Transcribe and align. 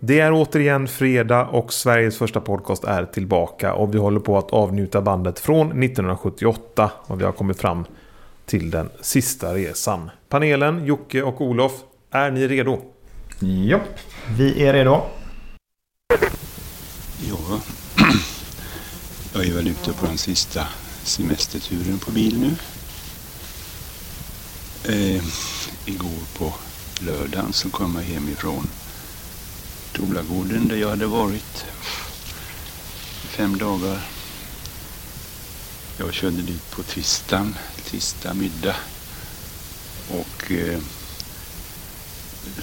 Det 0.00 0.20
är 0.20 0.32
återigen 0.32 0.88
fredag 0.88 1.46
och 1.46 1.72
Sveriges 1.72 2.18
första 2.18 2.40
podcast 2.40 2.84
är 2.84 3.04
tillbaka 3.04 3.74
och 3.74 3.94
vi 3.94 3.98
håller 3.98 4.20
på 4.20 4.38
att 4.38 4.50
avnjuta 4.50 5.02
bandet 5.02 5.38
från 5.38 5.66
1978 5.66 6.90
och 6.96 7.20
vi 7.20 7.24
har 7.24 7.32
kommit 7.32 7.60
fram 7.60 7.84
till 8.46 8.70
den 8.70 8.90
sista 9.00 9.54
resan. 9.54 10.10
Panelen, 10.28 10.86
Jocke 10.86 11.22
och 11.22 11.40
Olof, 11.40 11.72
är 12.10 12.30
ni 12.30 12.48
redo? 12.48 12.78
Ja, 13.40 13.80
vi 14.36 14.64
är 14.64 14.72
redo. 14.72 15.02
Ja, 17.28 17.60
jag 19.34 19.46
är 19.46 19.54
väl 19.54 19.68
ute 19.68 19.92
på 19.92 20.06
den 20.06 20.18
sista 20.18 20.66
semesterturen 21.02 21.98
på 21.98 22.10
bil 22.10 22.40
nu. 22.40 22.50
Eh, 24.92 25.22
igår 25.86 26.38
på 26.38 26.52
lördagen 27.06 27.52
så 27.52 27.70
kom 27.70 27.94
jag 27.94 28.02
hemifrån 28.02 28.68
Tolagården 29.92 30.68
där 30.68 30.76
jag 30.76 30.88
hade 30.88 31.06
varit 31.06 31.64
fem 33.38 33.58
dagar. 33.58 34.00
Jag 35.98 36.14
körde 36.14 36.42
dit 36.42 36.70
på 36.70 36.82
tisdagen, 36.82 37.54
tisdag 37.84 38.34
middag. 38.34 38.76
Och 40.08 40.52
eh, 40.52 40.80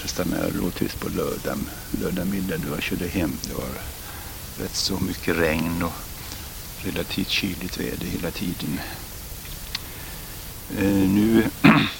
så 0.01 0.07
stannade 0.07 0.43
jag 0.43 0.63
då 0.63 0.71
tills 0.71 0.93
på 0.93 1.09
lördag, 1.09 1.57
lördag 2.01 2.27
middag 2.27 2.57
då 2.57 2.73
jag 2.73 2.83
körde 2.83 3.07
hem. 3.07 3.31
Det 3.41 3.53
var 3.53 3.69
rätt 4.59 4.75
så 4.75 4.99
mycket 4.99 5.37
regn 5.37 5.83
och 5.83 5.93
relativt 6.77 7.29
kyligt 7.29 7.79
väder 7.79 8.05
hela 8.05 8.31
tiden. 8.31 8.79
Eh, 10.77 11.09
nu 11.09 11.43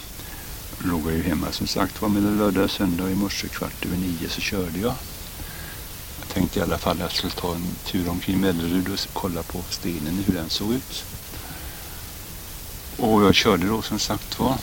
låg 0.79 1.07
jag 1.07 1.13
ju 1.13 1.23
hemma 1.23 1.51
som 1.51 1.67
sagt 1.67 2.01
var 2.01 2.09
mellan 2.09 2.37
lördag 2.37 2.63
och 2.63 2.71
söndag. 2.71 3.12
I 3.12 3.15
morse 3.15 3.48
kvart 3.48 3.85
över 3.85 3.98
nio 3.98 4.29
så 4.29 4.41
körde 4.41 4.79
jag. 4.79 4.93
Jag 6.35 6.41
tänkte 6.41 6.59
i 6.59 6.63
alla 6.63 6.77
fall 6.77 6.95
att 6.95 6.99
jag 6.99 7.11
skulle 7.11 7.33
ta 7.33 7.55
en 7.55 7.75
tur 7.85 8.09
omkring 8.09 8.39
Mellerud 8.39 8.89
och 8.93 8.99
kolla 9.13 9.43
på 9.43 9.63
stenen, 9.69 10.23
hur 10.27 10.33
den 10.33 10.49
såg 10.49 10.73
ut. 10.73 11.03
Och 12.97 13.23
jag 13.23 13.35
körde 13.35 13.67
då 13.67 13.81
som 13.81 13.99
sagt 13.99 14.39
var. 14.39 14.57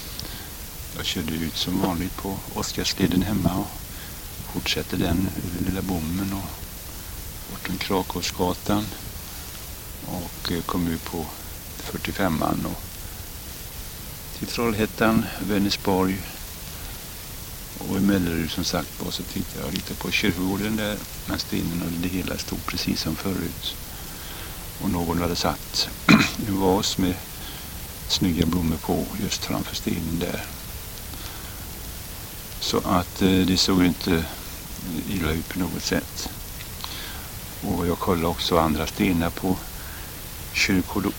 Jag 0.96 1.04
körde 1.04 1.34
ut 1.34 1.56
som 1.56 1.80
vanligt 1.80 2.16
på 2.16 2.36
Oskarsleden 2.54 3.22
hemma 3.22 3.54
och 3.54 3.70
fortsatte 4.52 4.96
den 4.96 5.28
över 5.36 5.70
Lilla 5.70 5.82
Bommen 5.82 6.32
och 6.32 6.50
bortom 7.50 7.78
Krakåsgatan 7.78 8.86
och 10.06 10.52
eh, 10.52 10.62
kom 10.62 10.88
ut 10.88 11.04
på 11.04 11.26
45an 11.92 12.66
och 12.66 12.82
till 14.38 14.46
Trollhättan, 14.46 15.24
Vänersborg 15.40 16.18
och 17.90 17.96
i 17.96 18.00
Mellerud 18.00 18.50
som 18.50 18.64
sagt 18.64 19.02
var 19.04 19.10
så 19.10 19.22
tittade 19.22 19.64
jag 19.64 19.74
lite 19.74 19.94
på 19.94 20.10
kyrkogården 20.10 20.76
där 20.76 20.96
men 21.26 21.38
stenen 21.38 21.82
och 21.82 21.92
det 21.92 22.08
hela 22.08 22.38
stod 22.38 22.66
precis 22.66 23.00
som 23.00 23.16
förut. 23.16 23.76
Och 24.82 24.90
någon 24.90 25.18
hade 25.18 25.36
satt 25.36 25.88
en 26.48 26.60
vas 26.60 26.98
med 26.98 27.14
snygga 28.08 28.46
blommor 28.46 28.76
på 28.76 29.06
just 29.22 29.44
framför 29.44 29.76
stenen 29.76 30.18
där. 30.20 30.44
Så 32.60 32.78
att 32.78 33.22
eh, 33.22 33.28
det 33.46 33.56
såg 33.56 33.84
inte 33.84 34.24
illa 35.08 35.30
ut 35.30 35.48
på 35.48 35.58
något 35.58 35.82
sätt. 35.82 36.28
Och 37.60 37.86
jag 37.86 37.98
kollade 37.98 38.26
också 38.26 38.58
andra 38.58 38.86
stenar 38.86 39.30
på 39.30 39.56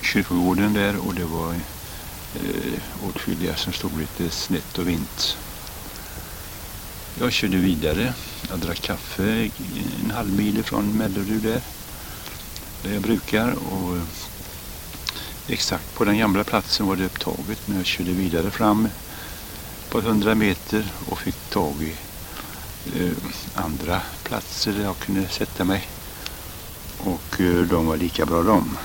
kyrkogården 0.02 0.74
där 0.74 0.98
och 0.98 1.14
det 1.16 1.26
var 1.26 1.54
eh, 2.36 3.08
åtskilliga 3.08 3.56
som 3.56 3.74
stod 3.74 4.00
lite 4.00 4.30
snett 4.30 4.78
och 4.78 4.88
vint. 4.88 5.38
Jag 7.20 7.32
körde 7.32 7.58
vidare. 7.58 8.14
Jag 8.50 8.60
drack 8.60 8.82
kaffe 8.82 9.50
en 10.04 10.12
halv 10.12 10.34
mil 10.38 10.58
ifrån 10.58 10.98
Mellerud 10.98 11.42
där. 11.42 11.62
Där 12.84 12.94
jag 12.94 13.02
brukar. 13.02 13.52
Och 13.52 13.98
exakt 15.48 15.96
på 15.96 16.06
den 16.06 16.18
gamla 16.18 16.44
platsen 16.44 16.88
var 16.88 16.96
det 16.96 17.06
upptaget. 17.06 17.68
Men 17.68 17.78
jag 17.78 17.86
körde 17.86 18.12
vidare 18.12 18.52
fram 18.52 18.90
på 19.90 20.00
100 20.00 20.36
meter 20.36 20.86
och 21.10 21.20
fick 21.20 21.50
tag 21.50 21.74
i 21.82 21.96
eh, 23.00 23.12
andra 23.54 24.02
platser 24.24 24.72
där 24.72 24.84
jag 24.84 24.98
kunde 25.00 25.28
sätta 25.28 25.64
mig. 25.64 25.88
Och 26.98 27.42
eh, 27.42 27.62
de 27.62 27.86
var 27.86 27.98
lika 27.98 28.26
bra 28.26 28.44
de. 28.44 28.78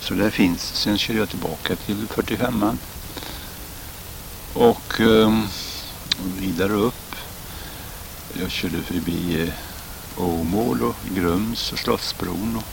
Så 0.00 0.14
där 0.14 0.30
finns. 0.30 0.62
Sen 0.62 0.98
körde 0.98 1.18
jag 1.18 1.28
tillbaka 1.28 1.76
till 1.76 2.06
45an. 2.06 2.76
Och 4.54 5.00
eh, 5.00 5.42
vidare 6.38 6.72
upp. 6.72 6.99
Jag 8.34 8.50
körde 8.50 8.82
förbi 8.82 9.42
eh, 9.42 9.54
Åmål 10.16 10.82
och 10.82 10.96
Grums 11.14 11.72
och 11.72 11.78
Slottsbron 11.78 12.56
och, 12.56 12.64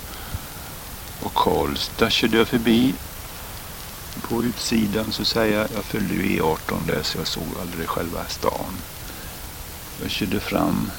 och 1.26 1.34
Karlstad 1.34 2.10
körde 2.10 2.38
jag 2.38 2.48
förbi. 2.48 2.94
På 4.22 4.44
utsidan 4.44 5.12
så 5.12 5.26
säger 5.26 5.58
jag, 5.58 5.68
jag 5.76 5.84
följde 5.84 6.14
ju 6.14 6.40
E18 6.40 6.88
där 6.88 7.04
så 7.04 7.18
jag 7.18 7.28
såg 7.28 7.48
aldrig 7.62 7.88
själva 7.88 8.26
stan. 8.28 8.78
Jag 10.02 10.12
körde 10.12 10.40
fram 10.40 10.92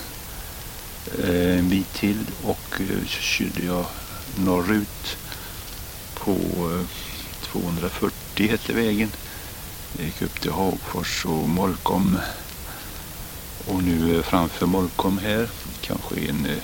eh, 1.25 1.59
en 1.59 1.69
bit 1.69 1.93
till 1.95 2.25
och 2.45 2.81
eh, 2.81 3.07
så 3.07 3.21
körde 3.21 3.63
jag 3.67 3.87
norrut 4.37 5.17
på 6.15 6.37
240 7.43 8.49
hette 8.49 8.73
vägen. 8.73 9.11
Jag 9.97 10.07
gick 10.07 10.23
upp 10.23 10.41
till 10.41 10.51
Hagfors 10.51 11.25
och 11.27 11.49
Molkom. 11.49 12.19
Och 13.69 13.83
nu 13.83 14.17
eh, 14.17 14.23
framför 14.23 14.67
Molkom 14.67 15.19
här, 15.19 15.49
kanske 15.81 16.15
en 16.17 16.47
eh, 16.47 16.63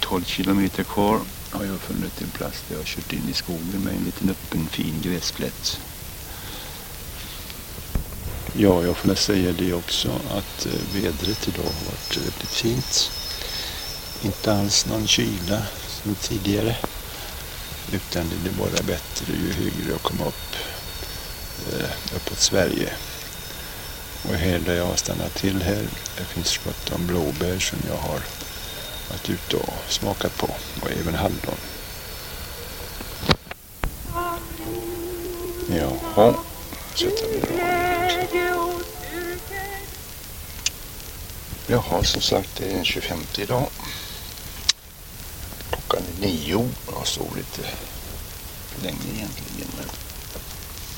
12 0.00 0.24
kilometer 0.24 0.84
kvar, 0.84 1.20
har 1.50 1.64
jag 1.64 1.78
funnit 1.78 2.22
en 2.22 2.30
plats 2.30 2.64
där 2.68 2.74
jag 2.74 2.80
har 2.80 2.86
kört 2.86 3.12
in 3.12 3.28
i 3.30 3.32
skogen 3.32 3.80
med 3.84 3.94
en 3.94 4.04
liten 4.04 4.30
öppen 4.30 4.66
fin 4.66 4.94
gräsplätt. 5.02 5.80
Ja, 8.52 8.82
jag 8.82 8.96
får 8.96 9.14
säga 9.14 9.52
det 9.52 9.72
också 9.72 10.08
att 10.30 10.66
eh, 10.66 11.02
vädret 11.02 11.48
idag 11.48 11.64
har 11.64 11.86
varit 11.86 12.16
väldigt 12.16 12.50
fint. 12.50 13.10
Inte 14.22 14.54
alls 14.54 14.86
någon 14.86 15.06
kyla 15.06 15.62
som 16.02 16.14
tidigare. 16.14 16.76
Utan 17.92 18.28
det 18.28 18.36
blir 18.36 18.52
bara 18.52 18.82
bättre 18.82 19.32
ju 19.32 19.52
högre 19.52 19.90
jag 19.90 20.02
kommer 20.02 20.26
upp 20.26 20.56
uppåt 22.16 22.38
Sverige. 22.38 22.92
Och 24.28 24.34
här 24.34 24.58
där 24.58 24.74
jag 24.74 24.86
har 24.86 24.96
stannat 24.96 25.34
till 25.34 25.62
här, 25.62 25.86
det 26.16 26.24
finns 26.24 26.58
gott 26.58 26.92
om 26.92 27.06
blåbär 27.06 27.58
som 27.58 27.78
jag 27.88 27.96
har 27.96 28.20
varit 29.10 29.30
ute 29.30 29.56
och 29.56 29.74
smakat 29.88 30.36
på. 30.36 30.50
Och 30.82 30.90
även 30.90 31.14
hallon. 31.14 31.58
Jaha, 35.68 36.34
sätta 36.94 37.26
vi 37.26 37.40
då. 37.40 37.66
Jaha, 41.66 42.04
som 42.04 42.20
sagt 42.20 42.56
det 42.56 42.70
är 42.70 42.74
den 42.74 42.84
25 42.84 43.18
idag. 43.38 43.66
Klockan 45.70 46.02
är 46.16 46.26
nio. 46.26 46.54
och 46.56 46.94
Jag 46.98 47.06
sov 47.06 47.36
lite 47.36 47.68
länge 48.82 49.14
egentligen. 49.14 49.68
Men 49.76 50.05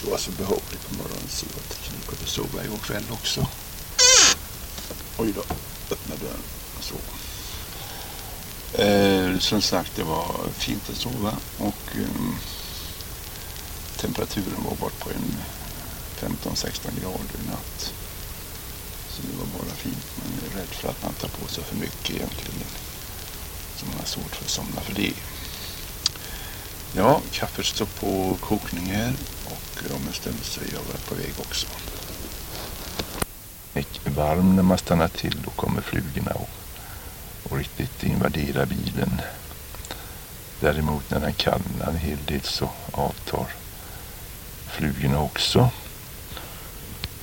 det 0.08 0.12
var 0.12 0.18
så 0.18 0.30
behagligt 0.30 0.88
på 0.88 0.94
morgonen 0.94 1.28
så 1.28 1.46
att 1.46 1.78
jag 1.84 2.06
kunde 2.06 2.26
sova 2.26 2.64
igår 2.64 2.78
kväll 2.78 3.04
också. 3.10 3.46
Oj 5.18 5.32
då, 5.32 5.40
öppna 5.90 6.16
dörren. 6.16 6.42
Så. 6.80 6.94
Eh, 8.82 9.38
som 9.38 9.62
sagt, 9.62 9.96
det 9.96 10.02
var 10.02 10.34
fint 10.52 10.90
att 10.90 10.96
sova 10.96 11.36
och 11.58 11.96
eh, 11.96 12.34
temperaturen 13.96 14.64
var 14.64 14.76
bort 14.76 14.98
på 14.98 15.10
en 15.10 15.36
15-16 16.20 17.00
grader 17.00 17.38
i 17.44 17.50
natt. 17.50 17.92
Så 19.10 19.22
det 19.22 19.38
var 19.38 19.46
bara 19.58 19.74
fint. 19.74 20.06
Man 20.16 20.50
är 20.50 20.58
rädd 20.58 20.68
för 20.68 20.88
att 20.88 21.02
man 21.02 21.12
tar 21.12 21.28
på 21.28 21.48
sig 21.48 21.64
för 21.64 21.76
mycket 21.76 22.10
egentligen. 22.10 22.60
Så 23.76 23.86
man 23.86 23.98
har 23.98 24.06
svårt 24.06 24.36
för 24.36 24.44
att 24.44 24.50
somna 24.50 24.80
för 24.80 24.94
det. 24.94 25.12
Ja, 26.96 27.20
kaffet 27.32 27.66
står 27.66 27.86
på 27.86 28.36
kokning 28.40 28.86
här 28.86 29.12
och 29.44 29.94
om 29.96 30.06
en 30.06 30.12
stund 30.12 30.38
så 30.42 30.60
är 30.60 30.64
jag 30.64 30.92
väl 30.92 31.00
på 31.08 31.14
väg 31.14 31.32
också. 31.38 31.66
Mycket 33.72 34.16
varm 34.16 34.56
när 34.56 34.62
man 34.62 34.78
stannar 34.78 35.08
till. 35.08 35.36
Då 35.44 35.50
kommer 35.50 35.80
flugorna 35.80 36.32
och, 36.32 36.50
och 37.50 37.58
riktigt 37.58 38.02
invaderar 38.02 38.66
bilen. 38.66 39.20
Däremot 40.60 41.10
när 41.10 41.20
den 41.20 41.32
kallnar 41.32 41.88
en 41.88 41.96
hel 41.96 42.18
del 42.26 42.42
så 42.42 42.70
avtar 42.92 43.46
flugorna 44.66 45.20
också. 45.20 45.70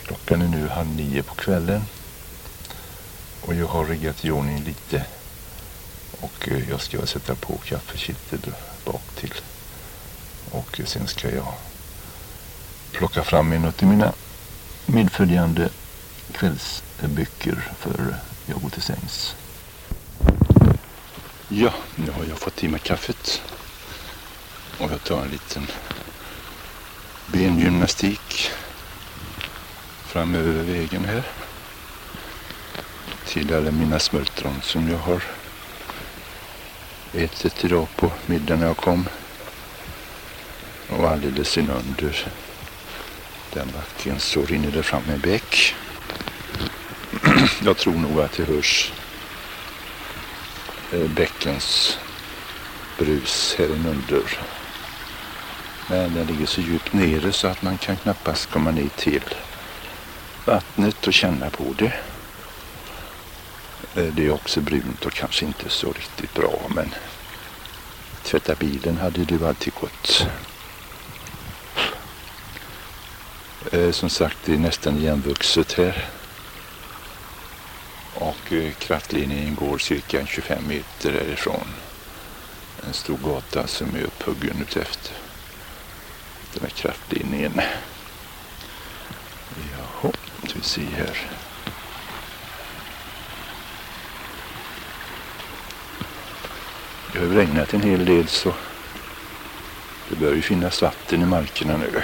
Klockan 0.04 0.42
är 0.42 0.48
nu 0.48 0.68
halv 0.68 0.88
nio 0.88 1.24
på 1.24 1.36
kvällen. 1.36 1.82
Och 3.42 3.56
jag 3.56 3.68
har 3.68 3.86
riggat 3.86 4.26
i 4.26 4.32
ordning 4.32 4.64
lite. 4.64 5.06
Och 6.22 6.50
eh, 6.50 6.70
jag 6.70 6.82
ska 6.82 7.06
sätta 7.06 7.36
på 7.36 7.58
kaffekittet 7.58 8.48
bak 8.86 9.16
till. 9.16 9.34
Och 10.56 10.82
sen 10.86 11.08
ska 11.08 11.32
jag 11.32 11.54
plocka 12.92 13.24
fram 13.24 13.52
en 13.52 13.66
av 13.66 13.74
mina 13.80 14.14
medföljande 14.86 15.70
kvällsböcker 16.32 17.72
för 17.80 18.16
jag 18.46 18.62
går 18.62 18.70
till 18.70 18.82
sängs. 18.82 19.36
Ja, 21.48 21.74
nu 21.96 22.12
har 22.12 22.26
jag 22.26 22.38
fått 22.38 22.64
i 22.64 22.68
mig 22.68 22.80
kaffet. 22.80 23.42
Och 24.80 24.92
jag 24.92 25.04
tar 25.04 25.22
en 25.22 25.28
liten 25.28 25.68
bengymnastik 27.28 28.52
fram 30.06 30.36
över 30.36 30.64
vägen 30.64 31.06
här. 31.06 31.24
Till 33.26 33.56
alla 33.56 33.72
mina 33.72 34.00
smultron 34.00 34.62
som 34.62 34.90
jag 34.90 34.98
har 34.98 35.24
ätit 37.14 37.66
idag 37.66 37.88
på 37.96 38.12
middagen 38.26 38.60
när 38.60 38.68
jag 38.68 38.78
kom. 38.78 39.06
Och 41.06 41.12
alldeles 41.12 41.58
inunder 41.58 42.28
den 43.54 43.72
backen 43.72 44.20
så 44.20 44.46
rinner 44.46 44.72
det 44.72 44.84
fram 44.84 45.04
en 45.14 45.20
bäck. 45.20 45.76
Jag 47.64 47.78
tror 47.78 47.94
nog 47.94 48.22
att 48.22 48.32
det 48.32 48.44
hörs 48.44 48.92
eh, 50.94 51.10
bäckens 51.10 51.98
brus 52.98 53.56
här 53.58 53.66
inunder. 53.66 54.40
Men 55.90 56.14
den 56.14 56.28
ligger 56.28 56.46
så 56.46 56.62
djupt 56.62 56.94
nere 56.94 57.32
så 57.32 57.48
att 57.48 57.62
man 57.62 57.78
kan 57.78 57.98
knappast 57.98 58.50
komma 58.50 58.72
ner 58.72 58.90
till 58.96 59.36
vattnet 60.46 61.08
och 61.08 61.14
känna 61.14 61.50
på 61.50 61.76
det. 61.78 61.94
Eh, 63.96 64.14
det 64.14 64.26
är 64.26 64.32
också 64.32 64.62
brunt 64.62 65.06
och 65.06 65.14
kanske 65.14 65.46
inte 65.46 65.70
så 65.70 65.92
riktigt 65.92 66.34
bra 66.34 66.62
men 66.76 66.94
tvätta 68.24 68.56
bilen 68.56 68.98
hade 68.98 69.26
du 69.26 69.48
alltid 69.48 69.74
gått. 69.74 70.28
Eh, 73.72 73.92
Som 73.92 74.10
sagt, 74.10 74.38
det 74.46 74.54
är 74.54 74.58
nästan 74.58 74.98
igenvuxet 74.98 75.74
här. 75.74 76.06
Och 78.14 78.54
eh, 78.54 78.72
kraftledningen 78.74 79.56
går 79.56 79.78
cirka 79.78 80.26
25 80.26 80.68
meter 80.68 81.12
därifrån. 81.14 81.68
En 82.88 82.94
stor 82.94 83.18
gata 83.18 83.68
som 83.68 83.96
är 83.96 84.02
upphuggen 84.02 84.62
utefter 84.62 85.14
den 86.54 86.64
här 86.64 86.70
kraftledningen. 86.70 87.62
Jaha, 89.72 90.12
ska 90.48 90.54
vi 90.60 90.64
se 90.64 90.82
här. 90.98 91.28
Det 97.14 97.20
har 97.20 97.26
ju 97.26 97.36
regnat 97.36 97.74
en 97.74 97.82
hel 97.82 98.06
del 98.06 98.28
så 98.28 98.54
det 100.10 100.16
bör 100.16 100.34
ju 100.34 100.42
finnas 100.42 100.82
vatten 100.82 101.22
i 101.22 101.26
markerna 101.26 101.78
nu. 101.78 102.02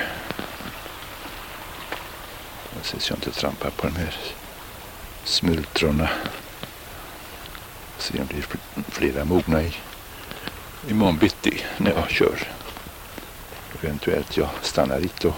Så 2.99 3.11
jag 3.13 3.17
inte 3.17 3.31
trampar 3.31 3.69
på 3.69 3.87
de 3.87 3.95
här 3.95 4.15
smultronerna. 5.23 6.09
Se 7.97 8.13
om 8.19 8.19
det 8.27 8.33
blir 8.33 8.43
fl- 8.43 8.83
flera 8.89 9.25
mogna 9.25 9.61
i 9.63 9.73
imorgon 10.89 11.17
bitti 11.17 11.63
när 11.77 11.91
jag 11.91 12.09
kör. 12.09 12.47
Eventuellt 13.83 14.37
jag 14.37 14.49
stannar 14.61 14.99
lite 14.99 15.27
och 15.27 15.35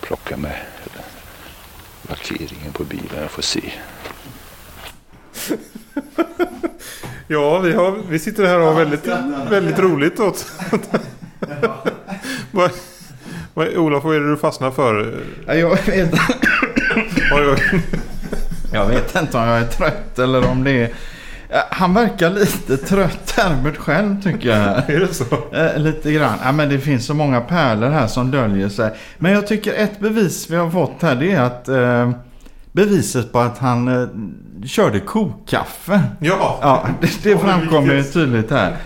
plockar 0.00 0.36
med 0.36 0.56
lackeringen 2.08 2.72
på 2.72 2.84
bilen. 2.84 3.20
Jag 3.20 3.30
får 3.30 3.42
se. 3.42 3.72
Ja, 7.28 7.58
vi, 7.58 7.72
har, 7.72 7.90
vi 8.08 8.18
sitter 8.18 8.46
här 8.46 8.58
och 8.58 8.66
har 8.66 8.74
väldigt, 8.74 9.06
väldigt 9.52 9.78
roligt 9.78 10.20
åt. 10.20 10.46
vad, 13.54 13.66
vad, 13.66 13.76
Olof, 13.76 14.04
vad 14.04 14.16
är 14.16 14.20
det 14.20 14.30
du 14.30 14.36
fastnar 14.36 14.70
för? 14.70 15.14
Ja, 15.46 15.54
Jag 15.54 15.70
vet, 15.86 16.14
Oj, 17.32 17.48
oj. 17.52 17.80
jag 18.72 18.86
vet 18.86 19.16
inte 19.16 19.36
om 19.38 19.44
jag 19.44 19.58
är 19.58 19.66
trött 19.66 20.18
eller 20.18 20.48
om 20.50 20.64
det 20.64 20.70
är... 20.82 20.90
Han 21.70 21.94
verkar 21.94 22.30
lite 22.30 22.76
trött 22.76 23.34
Herbert 23.36 23.76
själv 23.76 24.22
tycker 24.22 24.48
jag. 24.48 24.58
Är 24.90 25.00
det 25.00 25.14
så? 25.14 25.24
Eh, 25.52 25.76
lite 25.78 26.12
grann. 26.12 26.38
Ja, 26.44 26.52
men 26.52 26.68
det 26.68 26.78
finns 26.78 27.06
så 27.06 27.14
många 27.14 27.40
pärlor 27.40 27.88
här 27.90 28.06
som 28.06 28.30
döljer 28.30 28.68
sig. 28.68 28.90
Men 29.18 29.32
jag 29.32 29.46
tycker 29.46 29.74
ett 29.74 30.00
bevis 30.00 30.50
vi 30.50 30.56
har 30.56 30.70
fått 30.70 31.02
här 31.02 31.14
det 31.14 31.32
är 31.32 31.40
att 31.40 31.68
eh, 31.68 32.10
beviset 32.72 33.32
på 33.32 33.38
att 33.38 33.58
han 33.58 33.88
eh, 34.02 34.08
körde 34.66 35.00
kokkaffe. 35.00 36.02
Ja. 36.20 36.58
Ja, 36.62 36.86
det, 37.00 37.22
det 37.30 37.38
framkommer 37.38 37.94
ju 37.94 38.02
tydligt 38.02 38.50
här. 38.50 38.76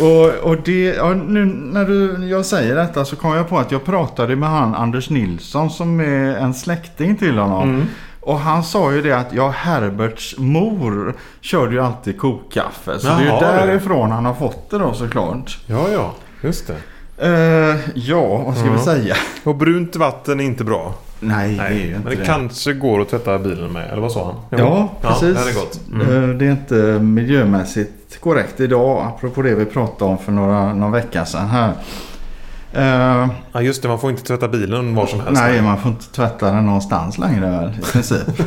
Och, 0.00 0.50
och 0.50 0.56
det, 0.64 0.84
ja, 0.84 1.08
nu 1.14 1.44
när 1.44 1.84
du, 1.84 2.26
jag 2.28 2.46
säger 2.46 2.74
detta 2.76 3.04
så 3.04 3.16
kom 3.16 3.34
jag 3.36 3.48
på 3.48 3.58
att 3.58 3.72
jag 3.72 3.84
pratade 3.84 4.36
med 4.36 4.48
han 4.48 4.74
Anders 4.74 5.10
Nilsson 5.10 5.70
som 5.70 6.00
är 6.00 6.36
en 6.36 6.54
släkting 6.54 7.16
till 7.16 7.38
honom. 7.38 7.68
Mm. 7.70 7.86
Och 8.20 8.38
han 8.38 8.62
sa 8.64 8.92
ju 8.92 9.02
det 9.02 9.12
att 9.12 9.32
ja, 9.32 9.48
Herberts 9.48 10.34
mor 10.38 11.14
körde 11.40 11.72
ju 11.74 11.80
alltid 11.80 12.18
kokkaffe. 12.18 12.98
Så 12.98 13.06
det 13.06 13.12
är 13.12 13.20
ju 13.20 13.26
Jaha, 13.26 13.40
därifrån 13.66 14.10
han 14.10 14.24
har 14.24 14.34
fått 14.34 14.70
det 14.70 14.78
då 14.78 14.92
såklart. 14.94 15.58
Ja, 15.66 15.84
ja. 15.92 16.14
Just 16.42 16.66
det. 16.66 16.76
Eh, 17.28 17.76
ja, 17.94 18.36
vad 18.46 18.56
ska 18.56 18.66
Ja. 18.66 18.72
vi 18.72 18.78
säga? 18.78 19.16
Och 19.44 19.54
brunt 19.56 19.96
vatten 19.96 20.40
är 20.40 20.44
inte 20.44 20.64
bra. 20.64 20.94
Nej, 21.20 21.54
det 21.56 21.62
är 21.62 21.70
ju 21.70 21.74
Nej, 21.76 21.86
inte 21.86 21.98
men 21.98 22.10
det, 22.10 22.20
det. 22.20 22.26
kanske 22.26 22.72
går 22.72 23.00
att 23.00 23.08
tvätta 23.10 23.38
bilen 23.38 23.72
med. 23.72 23.90
Eller 23.90 24.02
vad 24.02 24.12
sa 24.12 24.24
han? 24.50 24.60
Ja, 24.60 24.92
precis. 25.00 25.36
Ja, 25.38 25.44
det 25.44 25.50
är 25.50 25.54
gott. 25.54 25.80
Mm. 25.92 26.30
Eh, 26.30 26.36
Det 26.36 26.46
är 26.46 26.50
inte 26.50 26.74
miljömässigt 27.04 27.92
korrekt 28.16 28.60
idag. 28.60 29.06
Apropå 29.16 29.42
det 29.42 29.54
vi 29.54 29.64
pratade 29.64 30.10
om 30.10 30.18
för 30.18 30.32
några, 30.32 30.74
några 30.74 30.92
veckor 30.92 31.24
sedan 31.24 31.48
här. 31.48 31.72
Eh, 32.72 33.28
Ja, 33.52 33.62
just 33.62 33.82
det. 33.82 33.88
Man 33.88 33.98
får 33.98 34.10
inte 34.10 34.22
tvätta 34.22 34.48
bilen 34.48 34.94
var 34.94 35.06
som 35.06 35.20
helst. 35.20 35.42
nej, 35.42 35.62
man 35.62 35.78
får 35.78 35.90
inte 35.90 36.04
tvätta 36.12 36.50
den 36.52 36.66
någonstans 36.66 37.18
längre 37.18 37.50
väl, 37.50 37.72
i 37.78 37.92
princip. 37.92 38.22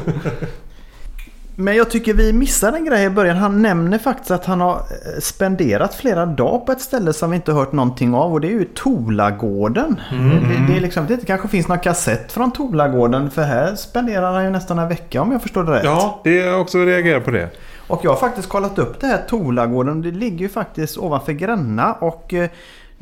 Men 1.56 1.76
jag 1.76 1.90
tycker 1.90 2.14
vi 2.14 2.34
missade 2.34 2.78
en 2.78 2.86
grej 2.86 3.06
i 3.06 3.10
början. 3.10 3.38
Han 3.38 3.62
nämner 3.62 3.98
faktiskt 3.98 4.32
att 4.32 4.46
han 4.46 4.62
har 4.62 4.74
eh, 4.76 5.20
spenderat 5.22 5.96
flera 5.96 6.26
dagar 6.26 6.60
på 6.66 6.72
ett 6.72 6.82
ställe 6.82 7.14
som 7.14 7.30
vi 7.30 7.36
inte 7.36 7.52
hört 7.54 7.72
någonting 7.72 8.14
av. 8.14 8.34
Och 8.34 8.42
det 8.42 8.48
är 8.48 8.52
ju 8.52 8.66
Tolagården. 8.66 10.02
Det, 10.12 10.74
det 10.74 10.78
är 10.78 10.82
liksom, 10.82 11.06
det 11.08 11.26
kanske 11.28 11.48
finns 11.48 11.68
någon 11.68 11.80
kassett 11.80 12.32
från 12.32 12.52
Tolagården. 12.52 13.32
För 13.32 13.42
här 13.42 13.76
spenderar 13.76 14.34
han 14.34 14.44
ju 14.44 14.50
nästan 14.50 14.80
en 14.80 14.88
vecka 14.90 15.22
om 15.22 15.32
jag 15.32 15.42
förstår 15.42 15.64
det 15.64 15.72
rätt. 15.72 15.84
Ja, 15.84 16.22
det 16.24 16.40
är 16.42 16.48
jag 16.48 16.62
också 16.62 16.78
reagerat 16.78 17.26
på 17.26 17.32
det. 17.32 17.50
Och 17.88 18.06
jag 18.06 18.12
har 18.12 18.18
faktiskt 18.18 18.50
kollat 18.50 18.80
upp 18.80 19.00
det 19.00 19.08
här 19.08 19.24
Tolagården. 19.28 20.02
Det 20.02 20.12
ligger 20.12 20.38
ju 20.38 20.50
faktiskt 20.50 20.98
ovanför 20.98 21.34
Gränna. 21.34 21.94
Och 21.94 22.34
eh, 22.34 22.50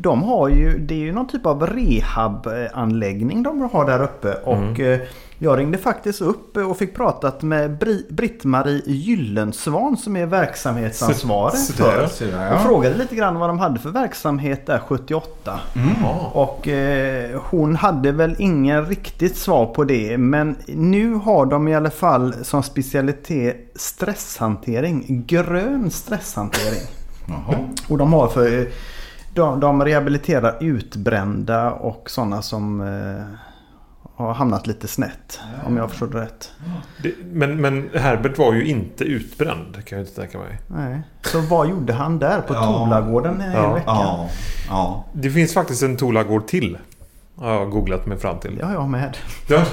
de 0.01 0.24
har 0.24 0.50
ju, 0.50 0.77
det 0.80 0.94
är 0.94 1.00
ju 1.00 1.12
någon 1.12 1.27
typ 1.27 1.45
av 1.45 1.68
rehabanläggning 1.68 3.44
de 3.44 3.69
har 3.74 3.86
där 3.86 4.03
uppe. 4.03 4.33
Och 4.33 4.80
eh, 4.80 5.00
jag 5.38 5.59
ringde 5.59 5.77
faktiskt 5.77 6.21
upp 6.21 6.57
och 6.57 6.77
fick 6.77 6.95
pratat 6.95 7.42
med 7.42 7.77
Bri- 7.83 8.06
Britt-Marie 8.13 8.81
Gyllensvan 8.86 9.98
som 9.98 10.15
är 10.15 10.25
verksamhetsansvarig 10.25 11.58
Så- 11.60 11.74
för. 11.74 12.03
Och 12.55 12.62
frågade 12.62 12.98
lite 12.98 13.15
grann 13.15 13.39
vad 13.39 13.50
de 13.50 13.60
hade 13.60 13.79
för 13.79 13.89
verksamhet 13.89 14.65
där 14.65 14.79
78. 14.79 15.60
Ja. 16.03 16.31
Och 16.34 16.67
eh, 16.67 17.41
hon 17.43 17.75
hade 17.75 18.12
väl 18.12 18.36
ingen 18.39 18.86
riktigt 18.86 19.38
svar 19.38 19.65
på 19.65 19.84
det. 19.84 20.17
Men 20.17 20.55
nu 20.67 21.13
har 21.13 21.46
de 21.46 21.67
i 21.67 21.75
alla 21.75 21.89
fall 21.91 22.34
som 22.43 22.63
specialitet 22.63 23.72
stresshantering. 23.75 25.24
Grön 25.27 25.91
stresshantering. 25.91 26.81
Jaha. 27.27 27.55
Och 27.89 27.98
de 27.98 28.13
har 28.13 28.27
för... 28.27 28.67
De, 29.33 29.59
de 29.59 29.85
rehabiliterar 29.85 30.57
utbrända 30.61 31.71
och 31.71 32.09
sådana 32.09 32.41
som 32.41 32.81
eh, 32.81 33.23
har 34.15 34.33
hamnat 34.33 34.67
lite 34.67 34.88
snett. 34.88 35.39
Om 35.65 35.77
jag 35.77 35.89
förstår 35.89 36.07
det 36.07 36.21
rätt. 36.21 36.51
Det, 37.03 37.13
men, 37.31 37.61
men 37.61 37.89
Herbert 37.95 38.38
var 38.38 38.53
ju 38.53 38.65
inte 38.65 39.03
utbränd. 39.03 39.85
Kan 39.85 39.97
jag 39.97 40.07
inte 40.07 40.21
tänka 40.21 40.38
mig. 40.38 40.59
Nej. 40.67 41.01
Så 41.21 41.39
vad 41.41 41.69
gjorde 41.69 41.93
han 41.93 42.19
där 42.19 42.41
på 42.41 42.53
Ja. 42.53 42.63
Tolagården 42.65 43.33
en 43.41 43.51
hel 43.51 43.53
Ja. 43.63 43.73
vecka? 43.73 43.83
Ja, 43.88 44.29
ja. 44.69 45.05
Det 45.13 45.29
finns 45.29 45.53
faktiskt 45.53 45.83
en 45.83 45.97
Tolagård 45.97 46.47
till. 46.47 46.77
Har 47.35 47.53
jag 47.53 47.69
googlat 47.71 48.05
mig 48.05 48.17
fram 48.17 48.39
till. 48.39 48.61
Har 48.63 48.73
jag 48.73 48.89
med. 48.89 49.17
Ja, 49.50 49.63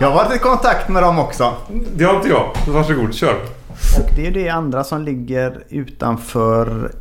Jag 0.00 0.08
har 0.10 0.14
varit 0.14 0.36
i 0.36 0.38
kontakt 0.38 0.88
med 0.88 1.02
dem 1.02 1.18
också. 1.18 1.52
det 1.96 2.04
har 2.04 2.14
inte 2.16 2.28
jag. 2.28 2.50
Varsågod, 2.68 3.14
kör. 3.14 3.34
Och 3.98 4.10
det 4.16 4.26
är 4.26 4.30
det 4.30 4.48
andra 4.48 4.84
som 4.84 5.02
ligger 5.02 5.62
utanför... 5.68 6.92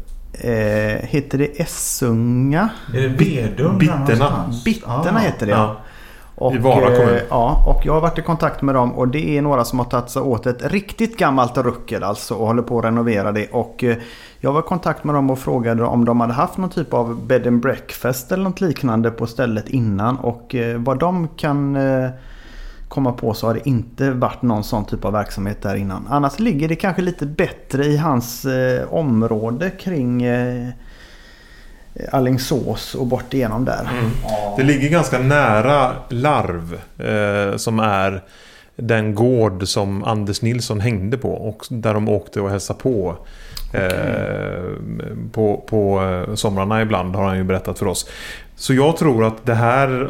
Eh, 0.41 1.05
heter 1.05 1.38
det 1.38 1.62
Essunga? 1.62 2.69
Är 2.96 3.01
det 3.01 3.08
Vedum? 3.08 3.77
Bitterna. 3.77 4.50
Bitterna 4.65 5.19
heter 5.19 5.46
det. 5.46 5.51
Ja. 5.51 5.75
Och, 6.36 6.53
I 6.55 6.58
Vara 6.58 6.86
kommun. 6.96 7.10
eh, 7.15 7.22
Ja, 7.29 7.63
och 7.67 7.86
jag 7.86 7.93
har 7.93 8.01
varit 8.01 8.19
i 8.19 8.22
kontakt 8.22 8.62
med 8.62 8.75
dem 8.75 8.91
och 8.93 9.08
det 9.08 9.38
är 9.38 9.41
några 9.41 9.65
som 9.65 9.79
har 9.79 9.86
tagit 9.86 10.10
sig 10.10 10.22
åt 10.22 10.46
ett 10.46 10.72
riktigt 10.72 11.17
gammalt 11.17 11.58
ruckel 11.58 12.03
alltså 12.03 12.34
och 12.36 12.48
håller 12.48 12.62
på 12.62 12.79
att 12.79 12.86
renovera 12.86 13.31
det. 13.31 13.48
Och 13.51 13.84
eh, 13.84 13.98
jag 14.39 14.53
var 14.53 14.60
i 14.60 14.63
kontakt 14.63 15.03
med 15.03 15.15
dem 15.15 15.29
och 15.29 15.39
frågade 15.39 15.84
om 15.84 16.05
de 16.05 16.19
hade 16.22 16.34
haft 16.34 16.58
någon 16.58 16.69
typ 16.69 16.93
av 16.93 17.25
bed 17.27 17.48
and 17.48 17.60
breakfast 17.62 18.31
eller 18.31 18.43
något 18.43 18.62
liknande 18.62 19.12
på 19.12 19.27
stället 19.27 19.69
innan. 19.69 20.17
Och 20.17 20.55
eh, 20.55 20.77
vad 20.79 21.00
de 21.00 21.27
kan 21.27 21.75
eh, 21.75 22.10
komma 23.00 23.12
på 23.12 23.34
så 23.34 23.48
har 23.48 23.53
det 23.53 23.70
inte 23.70 24.12
varit 24.12 24.41
någon 24.41 24.63
sån 24.63 24.86
typ 24.86 25.06
av 25.06 25.13
verksamhet 25.13 25.62
där 25.62 25.75
innan. 25.75 26.08
Annars 26.10 26.39
ligger 26.39 26.68
det 26.68 26.75
kanske 26.75 27.01
lite 27.01 27.25
bättre 27.25 27.86
i 27.86 27.98
hans 27.98 28.46
eh, 28.46 28.94
område 28.94 29.70
kring 29.70 30.24
eh, 30.24 30.68
Allingsås 32.12 32.96
och 32.96 33.06
bort 33.08 33.34
igenom 33.34 33.65
där. 33.65 33.89
Det 34.58 34.63
ligger 34.63 34.89
ganska 34.89 35.20
nära 35.20 35.91
Larv. 36.10 36.74
Eh, 36.98 37.58
som 37.58 37.79
är 37.79 38.24
den 38.75 39.15
gård 39.15 39.68
som 39.68 40.03
Anders 40.03 40.41
Nilsson 40.41 40.79
hängde 40.79 41.18
på 41.18 41.32
och 41.32 41.65
där 41.70 41.94
de 41.94 42.10
åkte 42.10 42.41
och 42.41 42.50
hälsade 42.50 42.79
på. 42.79 43.18
Eh, 43.74 44.63
på, 45.32 45.63
på 45.68 46.01
eh, 46.01 46.36
somrarna 46.36 46.82
ibland 46.82 47.15
har 47.15 47.24
han 47.24 47.38
ju 47.38 47.44
berättat 47.44 47.79
för 47.79 47.86
oss. 47.86 48.10
Så 48.56 48.74
jag 48.74 48.98
tror 48.98 49.24
att 49.24 49.46
det 49.46 49.53
här 49.53 50.10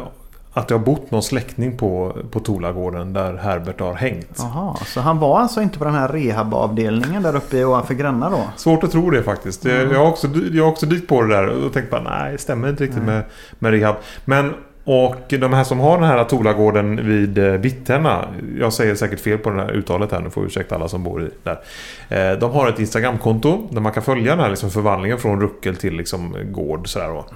att 0.52 0.68
det 0.68 0.74
har 0.74 0.78
bott 0.78 1.10
någon 1.10 1.22
släkting 1.22 1.76
på, 1.76 2.16
på 2.30 2.40
Tolagården 2.40 3.12
där 3.12 3.36
Herbert 3.36 3.80
har 3.80 3.94
hängt. 3.94 4.36
Jaha, 4.38 4.76
så 4.76 5.00
han 5.00 5.18
var 5.18 5.40
alltså 5.40 5.62
inte 5.62 5.78
på 5.78 5.84
den 5.84 5.94
här 5.94 6.08
rehabavdelningen 6.08 7.22
där 7.22 7.36
uppe 7.36 7.64
ovanför 7.64 7.94
Gränna 7.94 8.30
då? 8.30 8.42
Svårt 8.56 8.84
att 8.84 8.90
tro 8.90 9.10
det 9.10 9.22
faktiskt. 9.22 9.64
Jag, 9.64 9.92
jag, 9.92 9.98
har 9.98 10.06
också, 10.06 10.28
jag 10.52 10.64
har 10.64 10.70
också 10.70 10.86
dykt 10.86 11.08
på 11.08 11.22
det 11.22 11.36
där 11.36 11.66
och 11.66 11.72
tänkt 11.72 11.90
bara 11.90 12.02
nej, 12.02 12.32
det 12.32 12.38
stämmer 12.38 12.68
inte 12.68 12.84
riktigt 12.84 13.02
med, 13.02 13.22
med 13.58 13.72
rehab. 13.72 13.96
Men 14.24 14.54
och 14.84 15.24
de 15.28 15.52
här 15.52 15.64
som 15.64 15.80
har 15.80 15.98
den 15.98 16.06
här 16.06 16.24
Tolagården 16.24 17.06
vid 17.06 17.38
eh, 17.38 17.56
Bitterna. 17.56 18.28
Jag 18.58 18.72
säger 18.72 18.94
säkert 18.94 19.20
fel 19.20 19.38
på 19.38 19.50
det 19.50 19.62
här 19.62 19.72
uttalet 19.72 20.12
här. 20.12 20.20
Nu 20.20 20.30
får 20.30 20.46
ursäkta 20.46 20.74
alla 20.74 20.88
som 20.88 21.04
bor 21.04 21.22
i 21.22 21.30
där. 21.42 21.60
Eh, 22.08 22.38
de 22.38 22.52
har 22.52 22.68
ett 22.68 22.78
Instagramkonto 22.78 23.68
där 23.70 23.80
man 23.80 23.92
kan 23.92 24.02
följa 24.02 24.30
den 24.30 24.40
här 24.44 24.50
liksom 24.50 24.70
förvandlingen 24.70 25.18
från 25.18 25.40
ruckel 25.40 25.76
till 25.76 25.94
liksom 25.94 26.36
gård. 26.52 26.88
Sådär 26.88 27.08
då. 27.08 27.26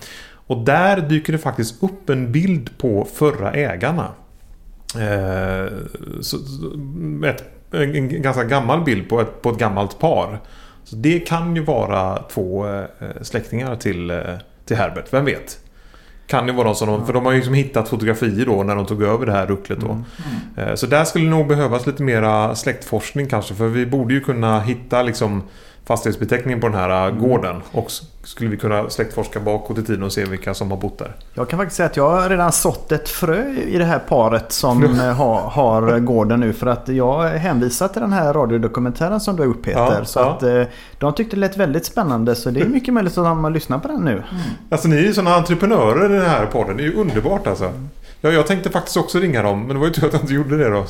Och 0.47 0.65
där 0.65 1.01
dyker 1.01 1.33
det 1.33 1.39
faktiskt 1.39 1.83
upp 1.83 2.11
en 2.11 2.33
bild 2.33 2.79
på 2.79 3.09
förra 3.15 3.53
ägarna. 3.53 4.09
Eh, 4.95 5.73
så, 6.21 6.37
ett, 7.27 7.45
en 7.71 8.23
ganska 8.23 8.45
gammal 8.45 8.85
bild 8.85 9.09
på 9.09 9.21
ett, 9.21 9.43
på 9.43 9.51
ett 9.51 9.59
gammalt 9.59 9.99
par. 9.99 10.41
Så 10.85 10.97
det 10.97 11.21
kan 11.21 11.57
ju 11.57 11.65
vara 11.65 12.23
två 12.23 12.67
släktingar 13.23 13.77
till, 13.77 14.23
till 14.65 14.77
Herbert, 14.77 15.13
vem 15.13 15.25
vet? 15.25 15.59
Kan 16.27 16.47
ju 16.47 16.53
vara 16.53 16.67
de 16.67 16.75
som 16.75 16.89
de, 16.89 17.07
för 17.07 17.13
de 17.13 17.25
har 17.25 17.33
ju 17.33 17.39
liksom 17.39 17.55
hittat 17.55 17.89
fotografier 17.89 18.47
då 18.47 18.63
när 18.63 18.77
de 18.77 18.87
tog 18.87 19.03
över 19.03 19.27
det 19.27 19.33
här 19.33 19.47
rucklet 19.47 19.81
då. 19.81 19.87
Mm. 19.87 20.05
Mm. 20.57 20.77
Så 20.77 20.87
där 20.87 21.05
skulle 21.05 21.31
nog 21.31 21.47
behövas 21.47 21.87
lite 21.87 22.03
mera 22.03 22.55
släktforskning 22.55 23.29
kanske. 23.29 23.55
För 23.55 23.69
vi 23.69 23.87
borde 23.87 24.15
ju 24.15 24.21
kunna 24.21 24.61
hitta 24.61 25.03
liksom 25.03 25.43
fastighetsbeteckningen 25.87 26.61
på 26.61 26.69
den 26.69 26.77
här 26.79 27.09
mm. 27.09 27.23
gården. 27.23 27.63
Och 27.73 27.91
skulle 28.23 28.51
vi 28.51 28.57
kunna 28.57 28.91
släktforska 28.91 29.41
bakåt 29.41 29.79
i 29.79 29.83
tiden 29.83 30.03
och 30.03 30.13
se 30.13 30.25
vilka 30.25 30.55
som 30.55 30.71
har 30.71 30.79
bott 30.79 30.99
där. 30.99 31.17
Jag 31.35 31.49
kan 31.49 31.59
faktiskt 31.59 31.77
säga 31.77 31.87
att 31.87 31.97
jag 31.97 32.11
har 32.11 32.29
redan 32.29 32.53
sått 32.53 32.93
ett 32.93 33.09
frö 33.09 33.55
i 33.67 33.79
det 33.79 33.85
här 33.85 33.99
paret 33.99 34.53
som 34.53 34.85
eh, 35.01 35.13
har, 35.13 35.41
har 35.41 35.99
gården 35.99 36.41
nu. 36.41 36.53
För 36.53 36.67
att 36.67 36.89
jag 36.89 37.29
hänvisar 37.29 37.89
till 37.89 38.03
den 38.03 38.13
här 38.13 38.35
radiodokumentären 38.35 39.21
som 39.21 39.37
du 39.37 39.43
har 39.43 39.51
upp 39.51 39.63
Peter. 39.63 39.99
Ja, 39.99 40.05
så 40.05 40.19
ja. 40.19 40.31
att 40.31 40.43
eh, 40.43 40.63
de 40.99 41.15
tyckte 41.15 41.37
det 41.37 41.41
lät 41.41 41.57
väldigt 41.57 41.87
spännande. 41.87 42.35
Så 42.35 42.51
det 42.51 42.61
är 42.61 42.65
mycket 42.65 42.95
möjligt 42.95 43.19
att 43.19 43.25
de 43.25 43.53
lyssnar 43.53 43.79
på 43.79 43.89
den 43.89 44.01
nu. 44.01 44.13
Mm. 44.13 44.25
Alltså 44.71 44.89
ni 44.89 44.97
är 44.97 45.03
ju 45.03 45.15
sådana 45.15 45.37
entreprenörer 45.37 46.11
i 46.11 46.19
den 46.19 46.31
här 46.31 46.47
podden. 46.47 46.77
Det 46.77 46.83
är 46.83 46.87
ju 46.87 46.95
underbart 46.95 47.47
alltså. 47.47 47.73
Ja, 48.25 48.31
jag 48.31 48.47
tänkte 48.47 48.71
faktiskt 48.71 48.97
också 48.97 49.19
ringa 49.19 49.43
dem. 49.43 49.61
Men 49.61 49.69
det 49.69 49.79
var 49.79 49.87
ju 49.87 49.93
tur 49.93 50.07
att 50.07 50.13
jag 50.13 50.23
inte 50.23 50.35
gjorde 50.35 50.57
det 50.57 50.69
då. 50.69 50.85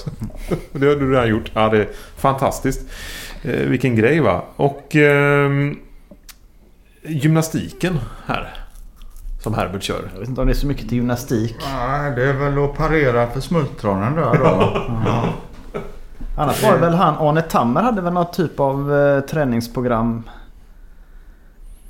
det 0.72 0.86
har 0.86 0.94
du 0.94 1.12
redan 1.12 1.28
gjort. 1.28 1.50
Ja, 1.54 1.68
det 1.68 1.78
är 1.78 1.88
fantastiskt. 2.16 2.80
Eh, 3.44 3.68
vilken 3.68 3.96
grej 3.96 4.20
va. 4.20 4.42
Och 4.56 4.96
eh, 4.96 5.50
gymnastiken 7.02 7.98
här. 8.26 8.54
Som 9.42 9.54
Herbert 9.54 9.82
kör. 9.82 10.10
Jag 10.12 10.20
vet 10.20 10.28
inte 10.28 10.40
om 10.40 10.46
det 10.46 10.52
är 10.52 10.54
så 10.54 10.66
mycket 10.66 10.88
till 10.88 10.98
gymnastik. 10.98 11.56
Nej, 11.74 12.12
det 12.16 12.28
är 12.28 12.32
väl 12.32 12.64
att 12.64 12.76
parera 12.76 13.26
för 13.26 13.40
smultronen 13.40 14.14
där 14.14 14.38
då. 14.38 14.44
ja. 15.06 15.28
Annars 16.36 16.62
var 16.62 16.72
det 16.72 16.78
väl 16.78 16.94
han 16.94 17.14
Arne 17.28 17.42
Tammer 17.42 17.82
hade 17.82 18.02
väl 18.02 18.12
något 18.12 18.32
typ 18.32 18.60
av 18.60 18.94
eh, 18.94 19.20
träningsprogram 19.20 20.22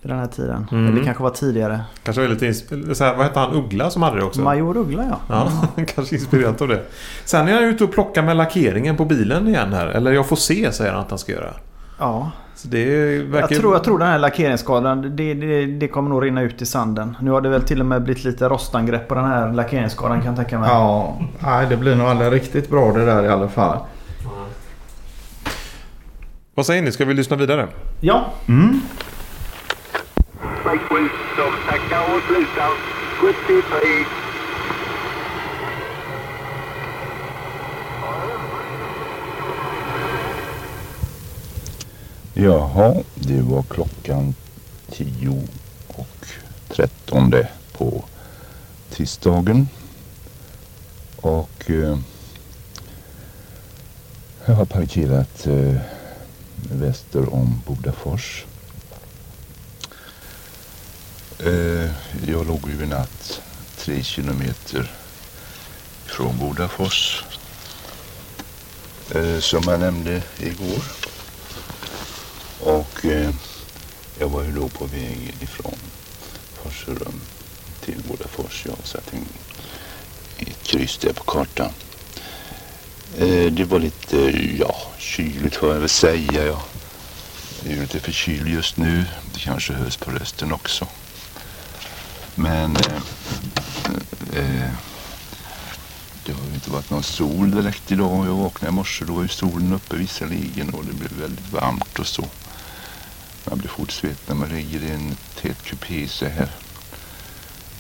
vid 0.04 0.10
den 0.10 0.18
här 0.18 0.26
tiden. 0.26 0.66
Mm. 0.72 0.92
Eller 0.92 1.04
kanske 1.04 1.22
var 1.22 1.30
tidigare. 1.30 1.80
Kanske 2.02 2.22
var 2.22 2.28
lite 2.28 2.54
så 2.94 3.04
här, 3.04 3.16
Vad 3.16 3.26
hette 3.26 3.38
han? 3.38 3.54
Uggla 3.54 3.90
som 3.90 4.02
hade 4.02 4.16
det 4.16 4.24
också? 4.24 4.40
Major 4.40 4.76
Uggla 4.76 5.04
ja. 5.10 5.18
ja 5.28 5.52
mm. 5.76 5.86
kanske 5.94 6.14
inspirerat 6.14 6.62
av 6.62 6.68
det. 6.68 6.82
Sen 7.24 7.48
är 7.48 7.54
han 7.54 7.64
ute 7.64 7.84
och 7.84 7.92
plockar 7.92 8.22
med 8.22 8.36
lackeringen 8.36 8.96
på 8.96 9.04
bilen 9.04 9.48
igen 9.48 9.72
här. 9.72 9.86
Eller 9.86 10.12
jag 10.12 10.28
får 10.28 10.36
se 10.36 10.72
säger 10.72 10.92
han 10.92 11.00
att 11.00 11.10
han 11.10 11.18
ska 11.18 11.32
göra. 11.32 11.50
Ja. 11.98 12.30
Så 12.54 12.68
det 12.68 13.18
verkar... 13.18 13.48
jag, 13.50 13.60
tror, 13.60 13.74
jag 13.74 13.84
tror 13.84 13.98
den 13.98 14.08
här 14.08 14.18
lackeringsskadan 14.18 15.16
det, 15.16 15.34
det, 15.34 15.66
det, 15.66 15.88
kommer 15.88 16.10
nog 16.10 16.24
rinna 16.24 16.42
ut 16.42 16.62
i 16.62 16.66
sanden. 16.66 17.16
Nu 17.20 17.30
har 17.30 17.40
det 17.40 17.48
väl 17.48 17.62
till 17.62 17.80
och 17.80 17.86
med 17.86 18.02
blivit 18.02 18.24
lite 18.24 18.48
rostangrepp 18.48 19.08
på 19.08 19.14
den 19.14 19.24
här 19.24 19.52
lackeringsskadan 19.52 20.18
kan 20.18 20.26
jag 20.26 20.36
tänka 20.36 20.58
mig. 20.58 20.68
Ja, 20.70 21.18
nej, 21.38 21.66
det 21.68 21.76
blir 21.76 21.94
nog 21.94 22.06
aldrig 22.06 22.32
riktigt 22.32 22.70
bra 22.70 22.92
det 22.92 23.04
där 23.04 23.24
i 23.24 23.28
alla 23.28 23.48
fall. 23.48 23.78
Vad 26.54 26.66
säger 26.66 26.82
ni? 26.82 26.92
Ska 26.92 27.04
vi 27.04 27.14
lyssna 27.14 27.36
vidare? 27.36 27.68
Ja. 28.00 28.24
Mm. 28.48 28.80
Jaha, 42.34 43.02
det 43.14 43.42
var 43.42 43.62
klockan 43.62 44.34
10 44.90 45.42
och 45.86 46.26
13 46.68 47.34
på 47.72 48.04
tisdagen. 48.90 49.68
Och 51.16 51.70
eh, 51.70 51.98
jag 54.46 54.54
har 54.54 54.64
parkerat 54.64 55.46
eh, 55.46 55.76
väster 56.72 57.34
om 57.34 57.60
Bodafors. 57.66 58.44
Eh, 61.46 61.90
jag 62.26 62.46
låg 62.46 62.70
ju 62.70 62.84
i 62.84 62.86
natt 62.86 63.42
tre 63.76 64.02
kilometer 64.02 64.92
från 66.04 66.38
Bodafors. 66.38 67.24
Eh, 69.14 69.38
som 69.40 69.62
jag 69.66 69.80
nämnde 69.80 70.22
igår. 70.38 70.82
Och 72.60 73.04
eh, 73.04 73.30
jag 74.18 74.28
var 74.28 74.42
ju 74.42 74.52
då 74.52 74.68
på 74.68 74.84
väg 74.84 75.34
ifrån 75.40 75.78
Forserum 76.54 77.20
till 77.80 78.02
Bodafors. 78.08 78.66
Jag 78.66 78.76
satte 78.84 79.16
in 79.16 79.28
ett 80.38 80.62
kryss 80.62 80.98
där 80.98 81.12
på 81.12 81.24
kartan. 81.24 81.72
Eh, 83.18 83.52
det 83.52 83.64
var 83.64 83.78
lite, 83.78 84.16
ja, 84.58 84.76
kyligt 84.98 85.56
får 85.56 85.72
jag 85.72 85.80
väl 85.80 85.88
säga. 85.88 86.46
Jag 86.46 86.60
är 87.66 87.80
lite 87.80 88.00
förkyld 88.00 88.48
just 88.48 88.76
nu. 88.76 89.04
Det 89.34 89.40
kanske 89.40 89.72
hörs 89.72 89.96
på 89.96 90.10
rösten 90.10 90.52
också. 90.52 90.86
Men 92.34 92.76
eh, 92.76 93.02
eh, 94.32 94.64
eh, 94.64 94.70
det 96.26 96.32
har 96.32 96.46
ju 96.48 96.54
inte 96.54 96.70
varit 96.70 96.90
någon 96.90 97.02
sol 97.02 97.50
direkt 97.50 97.92
idag. 97.92 98.26
Jag 98.26 98.34
vaknade 98.34 98.72
i 98.72 98.74
morse, 98.74 99.04
då 99.04 99.12
var 99.12 99.22
ju 99.22 99.28
solen 99.28 99.72
uppe 99.72 99.96
visserligen 99.96 100.70
och 100.70 100.84
det 100.84 100.92
blev 100.92 101.12
väldigt 101.12 101.52
varmt 101.52 101.98
och 101.98 102.06
så. 102.06 102.28
Man 103.44 103.58
blir 103.58 103.68
fort 103.68 103.90
svett 103.90 104.28
när 104.28 104.34
man 104.34 104.48
ligger 104.48 104.82
i 104.82 104.90
en 104.90 105.16
tät 105.40 105.62
kupé 105.62 106.08
så 106.08 106.26
här. 106.26 106.50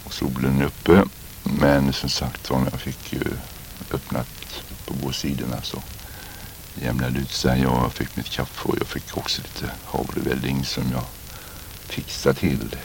Och 0.04 0.12
solen 0.12 0.60
är 0.60 0.64
uppe. 0.64 1.04
Men 1.42 1.92
som 1.92 2.08
sagt 2.08 2.50
var, 2.50 2.68
jag 2.70 2.80
fick 2.80 3.12
ju 3.12 3.22
öppnat 3.90 4.28
på 4.86 4.94
båda 4.94 5.12
sidorna 5.12 5.62
så 5.62 5.82
jämnade 6.74 7.18
ut 7.18 7.32
sig. 7.32 7.62
Jag 7.62 7.92
fick 7.92 8.16
mitt 8.16 8.30
kaffe 8.30 8.68
och 8.68 8.76
jag 8.80 8.86
fick 8.86 9.16
också 9.16 9.42
lite 9.42 9.72
havrevälling 9.84 10.64
som 10.64 10.92
jag 10.92 11.04
fixade 11.88 12.34
till. 12.34 12.76